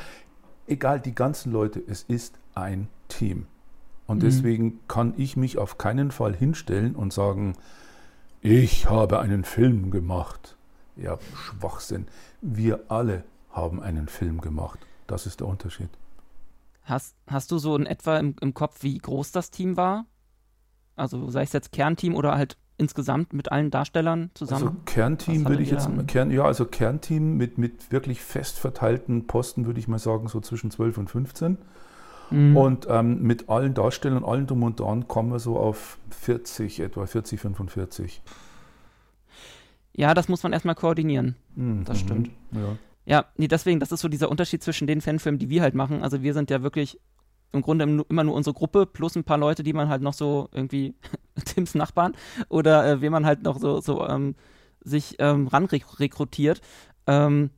[0.66, 3.46] Egal, die ganzen Leute, es ist ein Team.
[4.08, 4.20] Und mhm.
[4.20, 7.52] deswegen kann ich mich auf keinen Fall hinstellen und sagen,
[8.40, 10.56] ich habe einen Film gemacht.
[10.96, 12.08] Ja, Schwachsinn.
[12.40, 14.80] Wir alle haben einen Film gemacht.
[15.06, 15.90] Das ist der Unterschied.
[16.82, 20.06] Hast, hast du so in etwa im, im Kopf, wie groß das Team war?
[20.96, 24.68] Also sei es jetzt Kernteam oder halt insgesamt mit allen Darstellern zusammen?
[24.68, 29.66] Also Kernteam würde ich jetzt, Kern, ja, also Kernteam mit, mit wirklich fest verteilten Posten
[29.66, 31.58] würde ich mal sagen, so zwischen 12 und 15.
[32.30, 32.56] Mhm.
[32.56, 37.06] Und ähm, mit allen Darstellern, allen drum und dran kommen wir so auf 40, etwa
[37.06, 38.22] 40, 45.
[39.94, 41.36] Ja, das muss man erstmal koordinieren.
[41.56, 41.84] Mhm.
[41.84, 42.30] Das stimmt.
[42.52, 42.76] Ja.
[43.04, 46.02] Ja, nee, deswegen, das ist so dieser Unterschied zwischen den Fanfilmen, die wir halt machen.
[46.02, 47.00] Also wir sind ja wirklich
[47.52, 50.50] im Grunde immer nur unsere Gruppe plus ein paar Leute, die man halt noch so
[50.52, 50.94] irgendwie
[51.46, 52.14] Tims Nachbarn
[52.50, 54.34] oder äh, wen man halt noch so, so ähm,
[54.84, 56.60] sich ähm, ran rekrutiert.
[57.06, 57.48] Ähm,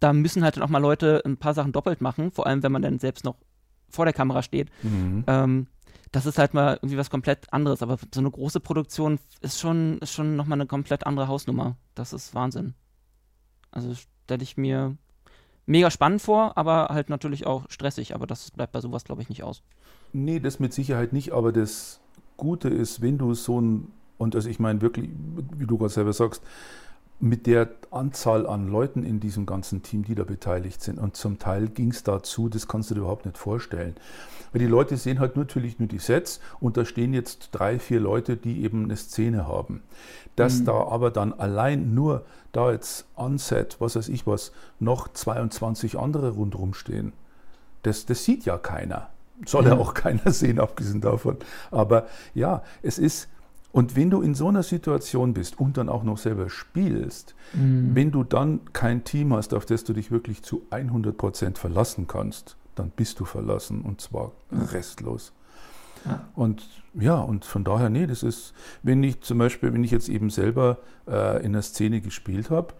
[0.00, 2.72] da müssen halt dann auch mal Leute ein paar Sachen doppelt machen, vor allem wenn
[2.72, 3.36] man dann selbst noch
[3.94, 4.70] vor der Kamera steht.
[4.82, 5.24] Mhm.
[5.26, 5.66] Ähm,
[6.12, 9.98] das ist halt mal irgendwie was komplett anderes, aber so eine große Produktion ist schon,
[9.98, 11.76] ist schon nochmal eine komplett andere Hausnummer.
[11.94, 12.74] Das ist Wahnsinn.
[13.72, 14.96] Also stelle ich mir
[15.66, 18.14] mega spannend vor, aber halt natürlich auch stressig.
[18.14, 19.62] Aber das bleibt bei sowas, glaube ich, nicht aus.
[20.12, 21.32] Nee, das mit Sicherheit nicht.
[21.32, 22.00] Aber das
[22.36, 25.10] Gute ist, wenn du so ein, und also ich meine wirklich,
[25.56, 26.42] wie du gerade selber sagst,
[27.20, 30.98] mit der Anzahl an Leuten in diesem ganzen Team, die da beteiligt sind.
[30.98, 33.94] Und zum Teil ging es dazu, das kannst du dir überhaupt nicht vorstellen.
[34.52, 38.00] Weil die Leute sehen halt natürlich nur die Sets und da stehen jetzt drei, vier
[38.00, 39.82] Leute, die eben eine Szene haben.
[40.36, 40.64] Dass mhm.
[40.66, 45.98] da aber dann allein nur da jetzt on Set, was weiß ich was, noch 22
[45.98, 47.12] andere rundherum stehen,
[47.82, 49.08] das, das sieht ja keiner.
[49.46, 51.38] Soll ja auch keiner sehen, abgesehen davon.
[51.70, 53.28] Aber ja, es ist
[53.74, 57.90] und wenn du in so einer Situation bist und dann auch noch selber spielst, mhm.
[57.92, 62.06] wenn du dann kein Team hast, auf das du dich wirklich zu 100 Prozent verlassen
[62.06, 65.32] kannst, dann bist du verlassen und zwar restlos.
[66.04, 66.24] Ja.
[66.36, 70.08] Und ja, und von daher, nee, das ist, wenn ich zum Beispiel, wenn ich jetzt
[70.08, 72.74] eben selber äh, in der Szene gespielt habe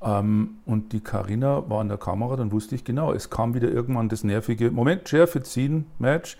[0.00, 3.68] ähm, und die Karina war an der Kamera, dann wusste ich genau, es kam wieder
[3.68, 6.36] irgendwann das nervige Moment, Schärfe ziehen, Match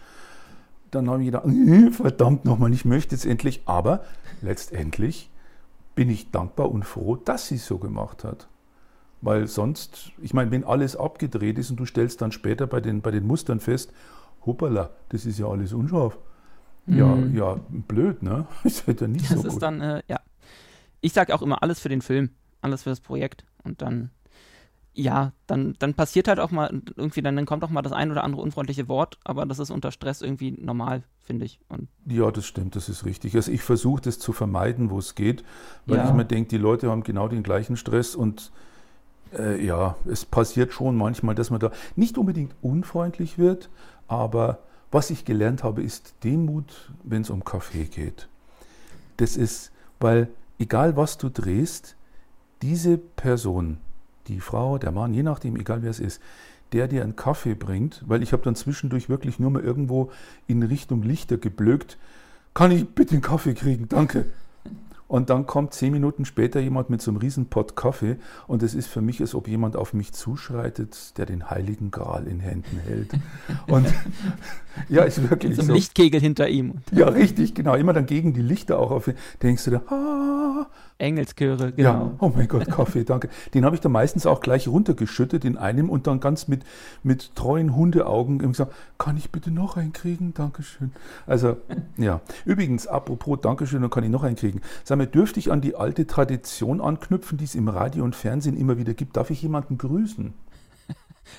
[0.90, 3.62] dann habe ich gedacht, äh, verdammt nochmal, ich möchte es endlich.
[3.66, 4.04] Aber
[4.42, 5.30] letztendlich
[5.94, 8.48] bin ich dankbar und froh, dass sie es so gemacht hat.
[9.22, 13.00] Weil sonst, ich meine, wenn alles abgedreht ist und du stellst dann später bei den,
[13.00, 13.92] bei den Mustern fest,
[14.44, 16.18] hoppala, das ist ja alles unscharf.
[16.86, 16.98] Mhm.
[16.98, 18.46] Ja, ja, blöd, ne?
[18.62, 19.62] Das wird ja nicht das so ist gut.
[19.62, 20.20] dann, äh, ja.
[21.00, 23.44] Ich sage auch immer alles für den Film, alles für das Projekt.
[23.64, 24.10] Und dann
[24.96, 28.10] ja, dann, dann passiert halt auch mal irgendwie, dann, dann kommt auch mal das ein
[28.10, 31.60] oder andere unfreundliche Wort, aber das ist unter Stress irgendwie normal, finde ich.
[31.68, 33.36] Und ja, das stimmt, das ist richtig.
[33.36, 35.44] Also ich versuche das zu vermeiden, wo es geht,
[35.84, 36.08] weil ja.
[36.08, 38.50] ich mir denke, die Leute haben genau den gleichen Stress und
[39.38, 43.68] äh, ja, es passiert schon manchmal, dass man da nicht unbedingt unfreundlich wird,
[44.08, 48.28] aber was ich gelernt habe, ist Demut, wenn es um Kaffee geht.
[49.18, 50.28] Das ist, weil
[50.58, 51.96] egal was du drehst,
[52.62, 53.76] diese Person,
[54.28, 56.20] die Frau, der Mann, je nachdem, egal wer es ist,
[56.72, 60.10] der dir einen Kaffee bringt, weil ich habe dann zwischendurch wirklich nur mal irgendwo
[60.46, 61.96] in Richtung Lichter geblökt,
[62.54, 64.26] kann ich bitte einen Kaffee kriegen, danke.
[65.08, 68.16] Und dann kommt zehn Minuten später jemand mit so einem riesen Pott Kaffee
[68.48, 72.26] und es ist für mich, als ob jemand auf mich zuschreitet, der den heiligen Gral
[72.26, 73.10] in Händen hält.
[73.68, 73.86] Und
[74.88, 75.62] ja, ist wirklich so.
[75.62, 76.78] Ein Lichtkegel hinter ihm.
[76.90, 77.76] Ja, richtig, genau.
[77.76, 79.08] Immer dann gegen die Lichter auch auf.
[79.42, 80.66] Denkst du da, ah,
[80.98, 81.90] Engelschöre, genau.
[81.90, 83.28] Ja, oh mein Gott, Kaffee, danke.
[83.52, 86.64] Den habe ich dann meistens auch gleich runtergeschüttet in einem und dann ganz mit,
[87.02, 90.32] mit treuen Hundeaugen gesagt, kann ich bitte noch einen kriegen?
[90.32, 90.92] Dankeschön.
[91.26, 91.58] Also,
[91.98, 92.22] ja.
[92.46, 94.62] Übrigens, apropos Dankeschön, dann kann ich noch einen kriegen.
[94.84, 98.56] Sag mal, dürfte ich an die alte Tradition anknüpfen, die es im Radio und Fernsehen
[98.56, 99.18] immer wieder gibt?
[99.18, 100.32] Darf ich jemanden grüßen?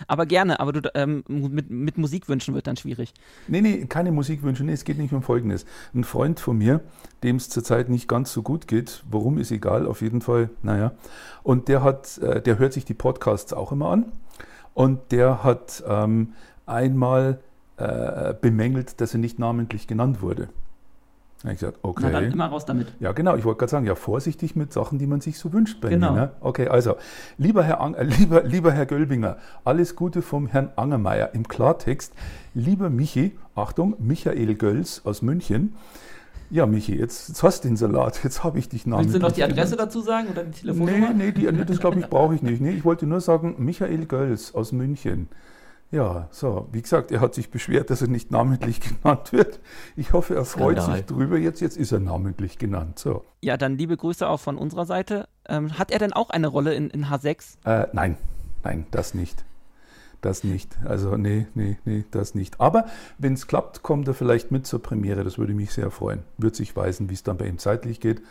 [0.07, 3.13] Aber gerne, aber du, ähm, mit, mit Musikwünschen wird dann schwierig.
[3.47, 4.63] Nee, nee, keine Musikwünsche.
[4.63, 5.65] Nee, es geht nicht um Folgendes.
[5.93, 6.81] Ein Freund von mir,
[7.23, 10.91] dem es zurzeit nicht ganz so gut geht, warum ist egal, auf jeden Fall, naja.
[11.43, 14.11] Und der hat, äh, der hört sich die Podcasts auch immer an.
[14.73, 16.33] Und der hat ähm,
[16.65, 17.39] einmal
[17.77, 20.49] äh, bemängelt, dass er nicht namentlich genannt wurde.
[21.43, 22.03] Da ich gesagt, okay.
[22.05, 22.87] Na dann immer raus damit.
[22.99, 23.35] Ja, genau.
[23.35, 26.13] Ich wollte gerade sagen, ja, vorsichtig mit Sachen, die man sich so wünscht bei genau.
[26.13, 26.19] mir.
[26.19, 26.31] Ne?
[26.41, 26.95] Okay, also,
[27.37, 31.33] lieber Herr, Ang äh, lieber, lieber Herr Gölbinger, alles Gute vom Herrn Angermeier.
[31.33, 32.13] Im Klartext,
[32.55, 35.75] lieber Michi, Achtung, Michael Göls aus München.
[36.49, 39.13] Ja, Michi, jetzt, jetzt hast du den Salat, jetzt habe ich dich namentlich.
[39.13, 39.89] Willst du noch die Adresse genannt.
[39.89, 41.13] dazu sagen oder die Telefonnummer?
[41.13, 42.61] Nee, nee, die, das glaube ich brauche ich nicht.
[42.61, 45.27] Nee, ich wollte nur sagen, Michael Göls aus München.
[45.89, 49.59] Ja, so, wie gesagt, er hat sich beschwert, dass er nicht namentlich genannt wird.
[49.95, 50.97] Ich hoffe, er freut Skandal.
[50.97, 51.37] sich drüber.
[51.37, 52.99] Jetzt, jetzt ist er namentlich genannt.
[52.99, 53.23] So.
[53.41, 55.27] Ja, dann liebe Grüße auch von unserer Seite.
[55.47, 57.57] Ähm, hat er denn auch eine Rolle in, in H6?
[57.65, 58.17] Äh, nein,
[58.63, 59.45] nein, das nicht.
[60.19, 60.75] Das nicht.
[60.83, 62.59] Also, nee, nee, nee, das nicht.
[62.59, 62.85] Aber
[63.17, 65.23] wenn es klappt, kommt er vielleicht mit zur Premiere.
[65.23, 66.23] Das würde mich sehr freuen.
[66.37, 68.21] Wird sich weisen, wie es dann bei ihm zeitlich geht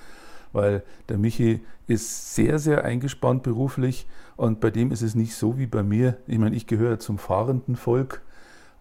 [0.56, 5.58] weil der Michi ist sehr, sehr eingespannt beruflich und bei dem ist es nicht so
[5.58, 6.16] wie bei mir.
[6.26, 8.22] Ich meine, ich gehöre zum fahrenden Volk.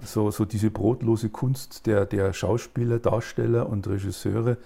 [0.02, 4.58] So, so diese brotlose Kunst der, der Schauspieler, Darsteller und Regisseure,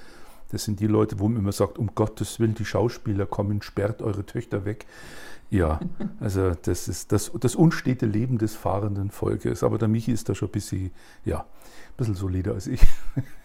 [0.52, 4.02] Das sind die Leute, wo man immer sagt, um Gottes Willen, die Schauspieler kommen, sperrt
[4.02, 4.86] eure Töchter weg.
[5.52, 5.80] Ja,
[6.20, 9.64] also das ist das, das unstete Leben des fahrenden Volkes.
[9.64, 10.92] Aber der Michi ist da schon ein bisschen,
[11.26, 12.82] ja, ein bisschen solider als ich.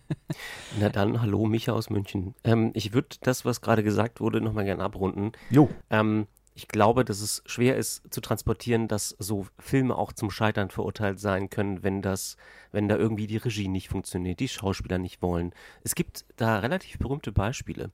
[0.80, 2.34] Na dann, hallo, Micha aus München.
[2.44, 5.32] Ähm, ich würde das, was gerade gesagt wurde, nochmal gerne abrunden.
[5.50, 5.68] Jo.
[5.90, 10.70] Ähm, ich glaube, dass es schwer ist zu transportieren, dass so Filme auch zum Scheitern
[10.70, 12.36] verurteilt sein können, wenn das,
[12.72, 15.54] wenn da irgendwie die Regie nicht funktioniert, die Schauspieler nicht wollen.
[15.82, 17.90] Es gibt da relativ berühmte Beispiele.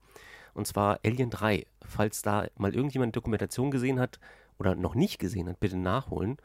[0.54, 1.66] Und zwar Alien 3.
[1.82, 4.18] Falls da mal irgendjemand Dokumentation gesehen hat
[4.58, 6.36] oder noch nicht gesehen hat, bitte nachholen.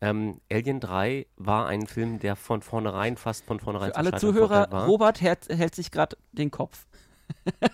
[0.00, 4.86] Ähm, Alien 3 war ein Film, der von vornherein, fast von vornherein Für alle Zuhörer,
[4.86, 6.86] Robert hält, hält sich gerade den Kopf.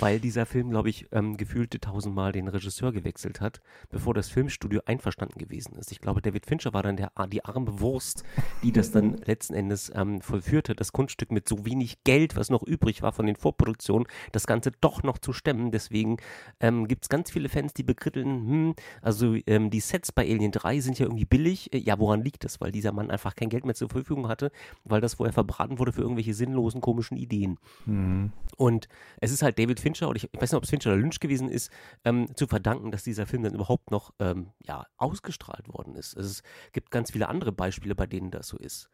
[0.00, 4.80] weil dieser Film, glaube ich, ähm, gefühlte tausendmal den Regisseur gewechselt hat, bevor das Filmstudio
[4.86, 5.92] einverstanden gewesen ist.
[5.92, 8.24] Ich glaube, David Fincher war dann der, die arme Wurst,
[8.62, 12.62] die das dann letzten Endes ähm, vollführte, das Kunststück mit so wenig Geld, was noch
[12.62, 15.70] übrig war von den Vorproduktionen, das Ganze doch noch zu stemmen.
[15.70, 16.18] Deswegen
[16.60, 20.52] ähm, gibt es ganz viele Fans, die bekritteln, hm, also ähm, die Sets bei Alien
[20.52, 21.72] 3 sind ja irgendwie billig.
[21.72, 22.60] Äh, ja, woran liegt das?
[22.60, 24.50] Weil dieser Mann einfach kein Geld mehr zur Verfügung hatte,
[24.84, 27.58] weil das vorher verbraten wurde für irgendwelche sinnlosen, komischen Ideen.
[27.86, 28.32] Mhm.
[28.56, 28.88] Und
[29.20, 31.20] es ist halt David Fincher, oder ich, ich weiß nicht, ob es Fincher oder Lynch
[31.20, 31.70] gewesen ist,
[32.04, 36.16] ähm, zu verdanken, dass dieser Film dann überhaupt noch ähm, ja, ausgestrahlt worden ist.
[36.16, 38.90] Also es gibt ganz viele andere Beispiele, bei denen das so ist.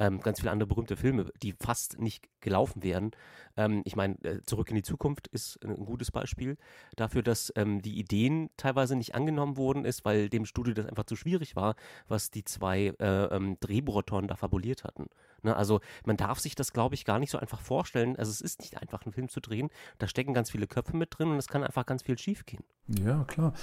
[0.00, 3.12] Ähm, ganz viele andere berühmte Filme, die fast nicht gelaufen wären.
[3.56, 6.56] Ähm, ich meine, äh, Zurück in die Zukunft ist ein, gutes Beispiel
[6.96, 11.04] dafür, dass ähm, die Ideen teilweise nicht angenommen worden ist, weil dem Studio das einfach
[11.04, 11.76] zu schwierig war,
[12.08, 15.06] was die zwei äh, ähm, Drehbuchautoren da fabuliert hatten.
[15.44, 15.54] Ne?
[15.54, 18.16] Also man darf sich das, glaube ich, gar nicht so einfach vorstellen.
[18.16, 19.70] Also es ist nicht einfach, einen Film zu drehen.
[19.98, 22.64] Da stecken ganz viele Köpfe mit drin und es kann einfach ganz viel schiefgehen.
[22.88, 23.54] Ja, klar.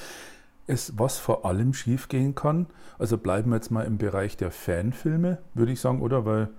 [0.72, 5.40] Es, was vor allem schiefgehen kann, also bleiben wir jetzt mal im Bereich der Fanfilme,
[5.54, 6.26] würde ich sagen, oder?
[6.26, 6.50] Weil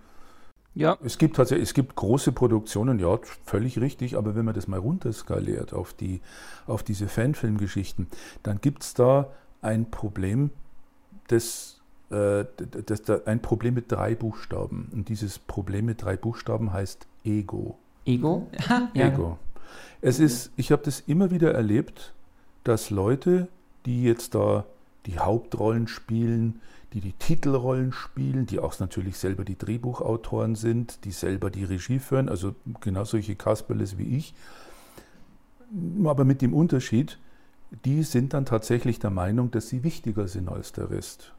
[0.75, 0.98] ja.
[1.03, 4.79] es gibt tatsächlich, es gibt große Produktionen, ja, völlig richtig, aber wenn man das mal
[4.79, 6.20] runterskaliert auf, die,
[6.66, 8.07] auf diese Fanfilmgeschichten,
[8.42, 9.31] dann gibt es da
[9.62, 10.51] ein Problem,
[11.29, 11.79] das
[12.11, 14.90] das, das, ein Problem mit drei Buchstaben.
[14.92, 17.79] Und dieses Problem mit drei Buchstaben heißt Ego.
[18.05, 18.48] Ego?
[18.92, 19.07] ja.
[19.07, 19.38] Ego.
[20.03, 22.12] Es ist, ich habe das immer wieder erlebt,
[22.64, 23.48] dass Leute,
[23.87, 24.64] die jetzt da
[25.07, 26.61] die Hauptrollen spielen,
[26.92, 31.99] die die Titelrollen spielen, die auch natürlich selber die Drehbuchautoren sind, die selber die Regie
[31.99, 34.35] führen, also genau solche Kasperles wie ich,
[36.05, 37.18] aber mit dem Unterschied,
[37.85, 41.33] die sind dann tatsächlich der Meinung, dass sie wichtiger sind als der Rest.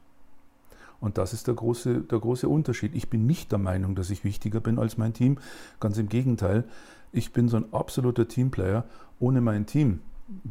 [1.00, 2.94] Und das ist der große, der große Unterschied.
[2.94, 5.38] Ich bin nicht der Meinung, dass ich wichtiger bin als mein Team.
[5.78, 6.64] Ganz im Gegenteil.
[7.12, 8.84] Ich bin so ein absoluter Teamplayer.
[9.20, 10.00] Ohne mein Team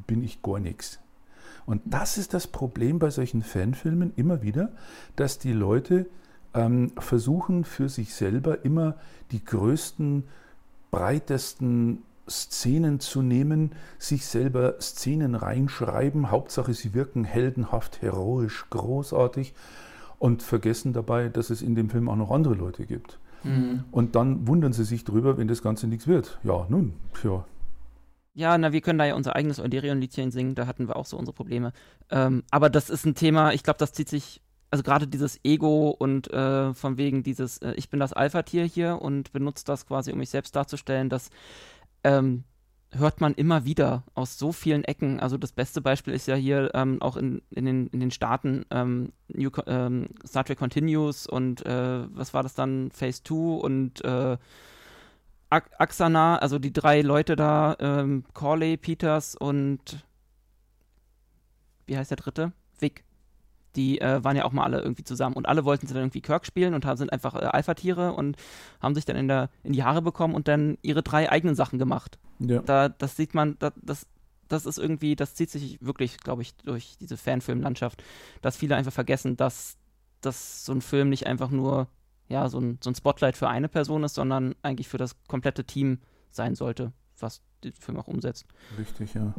[0.08, 1.00] bin ich gar nichts.
[1.66, 4.72] Und das ist das Problem bei solchen Fanfilmen immer wieder,
[5.16, 6.08] dass die Leute
[6.54, 8.96] ähm, versuchen für sich selber immer
[9.32, 10.24] die größten,
[10.92, 16.32] breitesten Szenen zu nehmen, sich selber Szenen reinschreiben.
[16.32, 19.54] Hauptsache, sie wirken heldenhaft, heroisch, großartig
[20.20, 23.20] und vergessen dabei, dass es in dem Film auch noch andere Leute gibt.
[23.44, 23.84] Mhm.
[23.92, 26.40] Und dann wundern sie sich drüber, wenn das Ganze nichts wird.
[26.44, 27.44] Ja, nun, ja.
[28.36, 31.18] Ja, na, wir können da ja unser eigenes Euderion-Liedchen singen, da hatten wir auch so
[31.18, 31.72] unsere Probleme.
[32.10, 34.42] Ähm, aber das ist ein Thema, ich glaube, das zieht sich,
[34.72, 39.00] also gerade dieses Ego und äh, von wegen dieses, äh, ich bin das Alpha-Tier hier
[39.02, 41.30] und benutze das quasi, um mich selbst darzustellen, das
[42.04, 42.44] ähm,
[42.92, 45.20] hört man immer wieder aus so vielen Ecken.
[45.20, 48.66] Also das beste Beispiel ist ja hier ähm, auch in, in, den, in den Staaten
[48.72, 52.90] ähm, New, ähm, Star Trek Continues und äh, was war das dann?
[52.92, 54.38] Phase 2 und äh,
[55.54, 60.06] Axana, also die drei Leute da, ähm, Corley, Peters und
[61.86, 62.54] wie heißt der dritte?
[62.80, 63.04] Vic
[63.76, 66.22] die äh, waren ja auch mal alle irgendwie zusammen und alle wollten sie dann irgendwie
[66.22, 68.38] Kirk spielen und haben, sind einfach äh, Alpha-Tiere und
[68.82, 71.80] haben sich dann in, der, in die Haare bekommen und dann ihre drei eigenen Sachen
[71.80, 72.20] gemacht.
[72.40, 72.62] Ja.
[72.62, 74.08] Da, das sieht man, da, das,
[74.48, 78.04] das ist irgendwie, das zieht sich wirklich, glaube ich, durch diese Fanfilmlandschaft,
[78.42, 79.78] dass viele einfach vergessen, dass,
[80.22, 81.88] dass so ein Film nicht einfach nur
[82.34, 85.64] ja, so ein, so ein Spotlight für eine Person ist, sondern eigentlich für das komplette
[85.64, 86.00] Team
[86.32, 88.46] sein sollte, was den Film auch umsetzt.
[88.78, 89.34] Richtig, ja.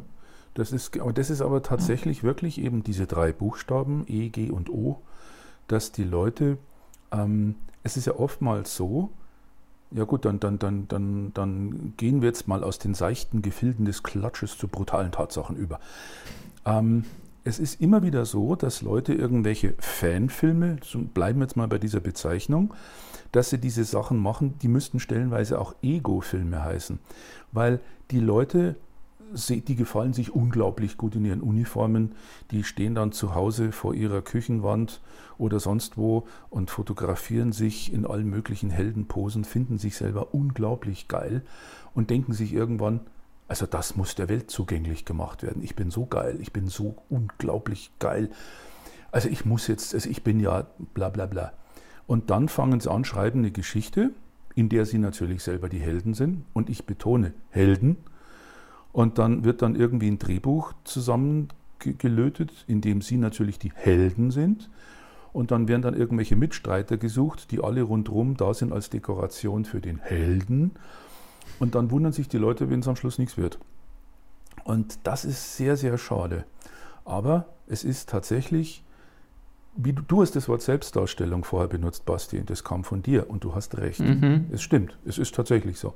[0.53, 4.69] Das ist, aber das ist aber tatsächlich wirklich eben diese drei Buchstaben, E, G und
[4.69, 5.01] O,
[5.67, 6.57] dass die Leute,
[7.11, 9.09] ähm, es ist ja oftmals so,
[9.91, 13.85] ja gut, dann, dann, dann, dann, dann gehen wir jetzt mal aus den seichten Gefilden
[13.85, 15.81] des Klatsches zu brutalen Tatsachen über.
[16.65, 17.03] Ähm,
[17.45, 20.77] es ist immer wieder so, dass Leute irgendwelche Fanfilme,
[21.13, 22.73] bleiben jetzt mal bei dieser Bezeichnung,
[23.31, 26.99] dass sie diese Sachen machen, die müssten stellenweise auch Ego-Filme heißen,
[27.51, 27.79] weil
[28.11, 28.75] die Leute
[29.33, 32.13] die gefallen sich unglaublich gut in ihren Uniformen.
[32.51, 35.01] Die stehen dann zu Hause vor ihrer Küchenwand
[35.37, 41.41] oder sonst wo und fotografieren sich in allen möglichen Heldenposen, finden sich selber unglaublich geil
[41.93, 43.01] und denken sich irgendwann,
[43.47, 45.63] also das muss der Welt zugänglich gemacht werden.
[45.63, 48.29] Ich bin so geil, ich bin so unglaublich geil.
[49.11, 51.53] Also ich muss jetzt, also ich bin ja bla bla bla.
[52.07, 54.11] Und dann fangen sie an, schreiben eine Geschichte,
[54.55, 56.45] in der sie natürlich selber die Helden sind.
[56.53, 57.97] Und ich betone Helden.
[58.91, 64.69] Und dann wird dann irgendwie ein Drehbuch zusammengelötet, in dem sie natürlich die Helden sind.
[65.33, 69.81] Und dann werden dann irgendwelche Mitstreiter gesucht, die alle rundherum da sind als Dekoration für
[69.81, 70.71] den Helden.
[71.59, 73.59] Und dann wundern sich die Leute, wenn es am Schluss nichts wird.
[74.63, 76.45] Und das ist sehr, sehr schade.
[77.05, 78.83] Aber es ist tatsächlich,
[79.75, 83.43] wie du, du hast das Wort Selbstdarstellung vorher benutzt, Basti, das kam von dir und
[83.43, 83.99] du hast recht.
[83.99, 84.45] Mhm.
[84.51, 85.93] Es stimmt, es ist tatsächlich so.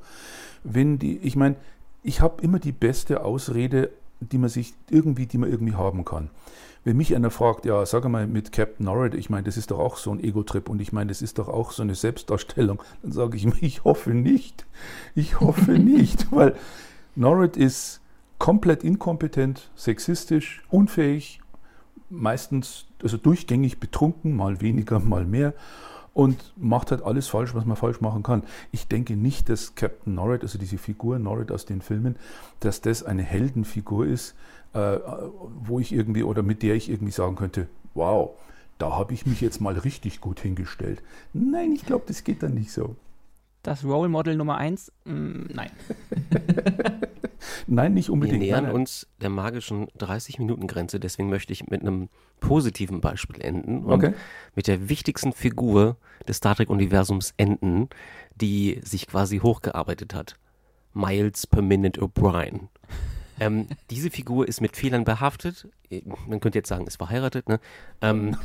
[0.64, 1.56] Wenn die, ich meine,
[2.04, 6.30] ich habe immer die beste Ausrede, die man sich irgendwie, die man irgendwie haben kann.
[6.84, 9.80] Wenn mich einer fragt, ja, sag mal mit Captain Norrid, ich meine, das ist doch
[9.80, 13.12] auch so ein Ego-Trip und ich meine, das ist doch auch so eine Selbstdarstellung, dann
[13.12, 14.66] sage ich mir, ich hoffe nicht.
[15.16, 16.56] Ich hoffe nicht, weil
[17.16, 18.02] Norrid ist
[18.38, 21.42] komplett inkompetent, sexistisch, unfähig,
[22.10, 25.54] meistens also durchgängig betrunken, mal weniger, mal mehr
[26.20, 28.44] und macht halt alles falsch, was man falsch machen kann.
[28.74, 32.18] Ich denke nicht, dass Captain Norrid, also diese Figur Norrid aus den Filmen,
[32.60, 34.36] dass das eine Heldenfigur ist,
[34.74, 34.98] äh,
[35.64, 38.32] wo ich irgendwie oder mit der ich irgendwie sagen könnte, wow,
[38.80, 41.02] da habe ich mich jetzt mal richtig gut hingestellt.
[41.32, 42.98] Nein, ich glaube, das geht dann nicht so.
[43.64, 44.92] Das Role Model Nummer eins?
[45.06, 45.72] Mm, nein.
[47.68, 48.42] nein, nicht unbedingt.
[48.42, 53.84] Wir nähern nein, uns der magischen 30-Minuten-Grenze, deswegen möchte ich mit einem positiven Beispiel enden
[53.84, 54.14] und okay.
[54.56, 55.98] mit der wichtigsten Figur
[56.28, 57.90] des Star Trek-Universums enden,
[58.36, 60.38] die sich quasi hochgearbeitet hat.
[60.94, 62.70] Miles per Minute O'Brien.
[63.42, 65.70] Ähm, diese Figur ist mit Fehlern behaftet.
[66.28, 67.60] Man könnte jetzt sagen, ist verheiratet, ne?
[68.02, 68.38] Ähm,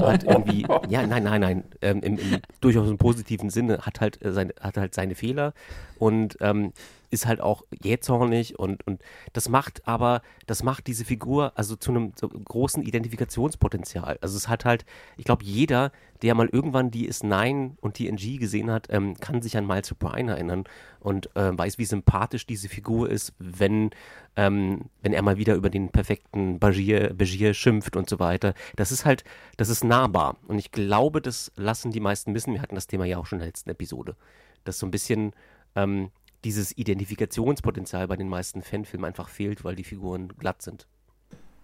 [0.00, 4.22] hat irgendwie, ja, nein, nein, nein, ähm, im, im, durchaus im positiven Sinne, hat halt,
[4.24, 5.54] äh, seine, hat halt seine Fehler
[5.98, 6.72] und ähm,
[7.14, 9.00] ist halt auch jähzornig und, und
[9.32, 14.18] das macht aber, das macht diese Figur also zu einem so großen Identifikationspotenzial.
[14.20, 14.84] Also es hat halt,
[15.16, 19.40] ich glaube, jeder, der mal irgendwann die S9 und die NG gesehen hat, ähm, kann
[19.40, 20.64] sich an Miles O'Brien erinnern
[21.00, 23.90] und äh, weiß, wie sympathisch diese Figur ist, wenn,
[24.36, 28.54] ähm, wenn er mal wieder über den perfekten Bagier, Bagier schimpft und so weiter.
[28.76, 29.24] Das ist halt,
[29.56, 30.36] das ist nahbar.
[30.46, 32.52] Und ich glaube, das lassen die meisten wissen.
[32.52, 34.16] Wir hatten das Thema ja auch schon in der letzten Episode.
[34.64, 35.32] Dass so ein bisschen
[35.74, 36.10] ähm,
[36.44, 40.86] dieses Identifikationspotenzial bei den meisten Fanfilmen einfach fehlt, weil die Figuren glatt sind.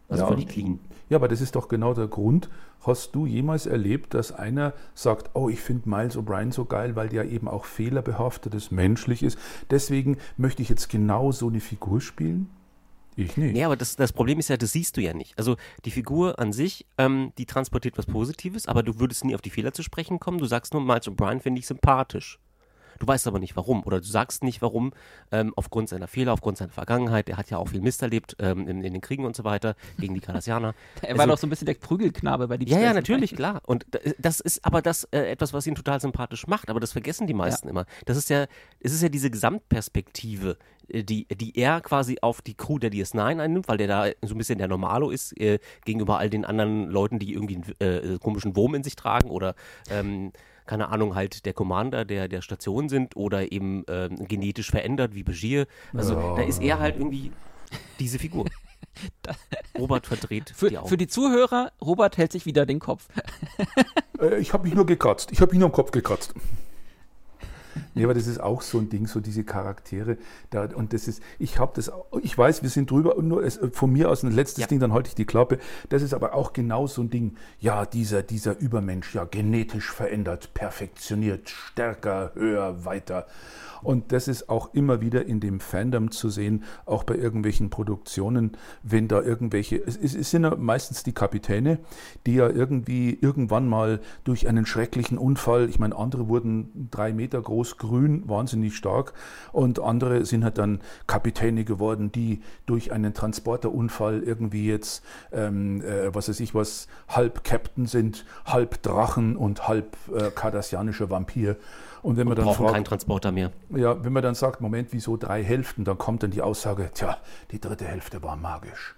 [0.08, 0.80] Also ja, clean.
[1.08, 2.50] Ja, aber das ist doch genau der Grund.
[2.80, 7.08] Hast du jemals erlebt, dass einer sagt, oh, ich finde Miles O'Brien so geil, weil
[7.08, 9.38] der eben auch fehlerbehaftetes menschlich ist.
[9.70, 12.48] Deswegen möchte ich jetzt genau so eine Figur spielen?
[13.20, 13.52] Ich nicht.
[13.52, 15.38] Nee, aber das, das Problem ist ja, das siehst du ja nicht.
[15.38, 19.42] Also die Figur an sich, ähm, die transportiert was Positives, aber du würdest nie auf
[19.42, 20.38] die Fehler zu sprechen kommen.
[20.38, 22.38] Du sagst nur, Miles O'Brien finde ich sympathisch.
[23.00, 24.92] Du weißt aber nicht warum oder du sagst nicht warum,
[25.32, 27.30] ähm, aufgrund seiner Fehler, aufgrund seiner Vergangenheit.
[27.30, 29.74] Er hat ja auch viel Mist erlebt ähm, in, in, den Kriegen und so weiter
[29.98, 30.74] gegen die Kardassianer.
[31.00, 33.62] er also, war doch so ein bisschen der Prügelknabe bei die Ja, ja, natürlich, klar.
[33.66, 33.86] Und
[34.18, 37.32] das ist aber das äh, etwas, was ihn total sympathisch macht, aber das vergessen die
[37.32, 37.70] meisten ja.
[37.70, 37.86] immer.
[38.04, 38.46] Das ist ja,
[38.80, 40.58] es ist ja diese Gesamtperspektive,
[40.92, 44.38] die, die er quasi auf die Crew der DS9 einnimmt, weil der da so ein
[44.38, 48.56] bisschen der Normalo ist, äh, gegenüber all den anderen Leuten, die irgendwie einen äh, komischen
[48.56, 49.54] Wurm in sich tragen oder
[49.90, 50.32] ähm,
[50.66, 55.24] keine Ahnung, halt der Commander der, der Station sind oder eben äh, genetisch verändert wie
[55.24, 55.66] Begier.
[55.92, 56.36] Also ja.
[56.36, 57.32] da ist er halt irgendwie
[57.98, 58.46] diese Figur.
[59.78, 60.88] Robert verdreht für, die Augen.
[60.88, 63.08] Für die Zuhörer, Robert hält sich wieder den Kopf.
[64.20, 65.32] Äh, ich habe mich nur gekratzt.
[65.32, 66.34] Ich habe mich nur am Kopf gekratzt.
[67.94, 70.16] Nee, aber das ist auch so ein Ding, so diese Charaktere.
[70.50, 71.90] Da, und das ist, ich habe das,
[72.22, 74.66] ich weiß, wir sind drüber und nur es, von mir aus ein letztes ja.
[74.66, 75.58] Ding, dann halte ich die Klappe.
[75.88, 77.36] Das ist aber auch genau so ein Ding.
[77.58, 83.26] Ja, dieser, dieser Übermensch, ja, genetisch verändert, perfektioniert, stärker, höher, weiter.
[83.82, 88.52] Und das ist auch immer wieder in dem Fandom zu sehen, auch bei irgendwelchen Produktionen,
[88.82, 91.78] wenn da irgendwelche, es, es sind ja meistens die Kapitäne,
[92.26, 97.40] die ja irgendwie irgendwann mal durch einen schrecklichen Unfall, ich meine, andere wurden drei Meter
[97.40, 99.12] groß, grün, wahnsinnig stark
[99.50, 105.02] und andere sind halt dann Kapitäne geworden, die durch einen Transporterunfall irgendwie jetzt,
[105.32, 111.10] ähm, äh, was weiß ich was, halb Captain sind, halb Drachen und halb äh, kardassianischer
[111.10, 111.56] Vampir.
[112.02, 113.50] Und wenn man dann brauchen fragt, keinen Transporter mehr.
[113.70, 117.18] Ja, wenn man dann sagt, Moment, wieso drei Hälften, dann kommt dann die Aussage, tja,
[117.50, 118.94] die dritte Hälfte war magisch.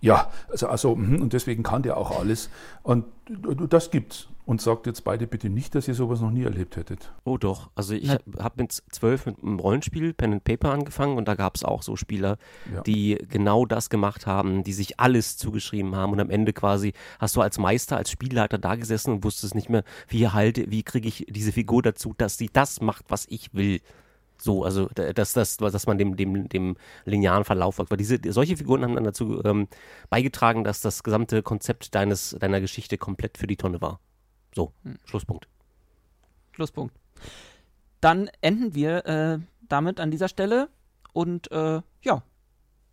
[0.00, 2.50] Ja, also, also mhm, und deswegen kann der auch alles.
[2.82, 3.06] Und
[3.68, 4.28] das gibt's.
[4.46, 7.12] Und sagt jetzt beide bitte nicht, dass ihr sowas noch nie erlebt hättet.
[7.24, 11.18] Oh doch, also ich habe hab mit zwölf mit einem Rollenspiel Pen and Paper angefangen
[11.18, 12.38] und da gab es auch so Spieler,
[12.72, 12.80] ja.
[12.82, 17.34] die genau das gemacht haben, die sich alles zugeschrieben haben und am Ende quasi hast
[17.34, 21.08] du als Meister, als Spielleiter da gesessen und wusstest nicht mehr, wie halte, wie kriege
[21.08, 23.80] ich diese Figur dazu, dass sie das macht, was ich will.
[24.38, 27.90] So, also dass, dass, dass man dem, dem, dem linearen Verlauf folgt.
[27.90, 29.66] Weil diese, solche Figuren haben dann dazu ähm,
[30.10, 33.98] beigetragen, dass das gesamte Konzept deines, deiner Geschichte komplett für die Tonne war.
[34.56, 34.96] So, hm.
[35.04, 35.48] Schlusspunkt.
[36.52, 36.96] Schlusspunkt.
[38.00, 39.38] Dann enden wir äh,
[39.68, 40.70] damit an dieser Stelle
[41.12, 42.22] und äh, ja,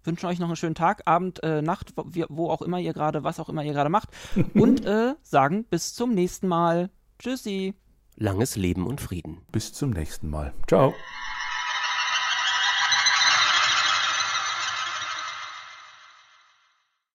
[0.04, 3.24] wünschen euch noch einen schönen Tag, Abend, äh, Nacht, wo, wo, auch immer ihr gerade,
[3.24, 4.10] was auch immer ihr gerade macht
[4.54, 6.90] und äh, sagen bis zum nächsten Mal.
[7.18, 7.76] Tschüssi.
[8.18, 9.38] Langes Leben und Frieden.
[9.54, 10.54] Bis zum nächsten Mal.
[10.68, 10.94] Ciao.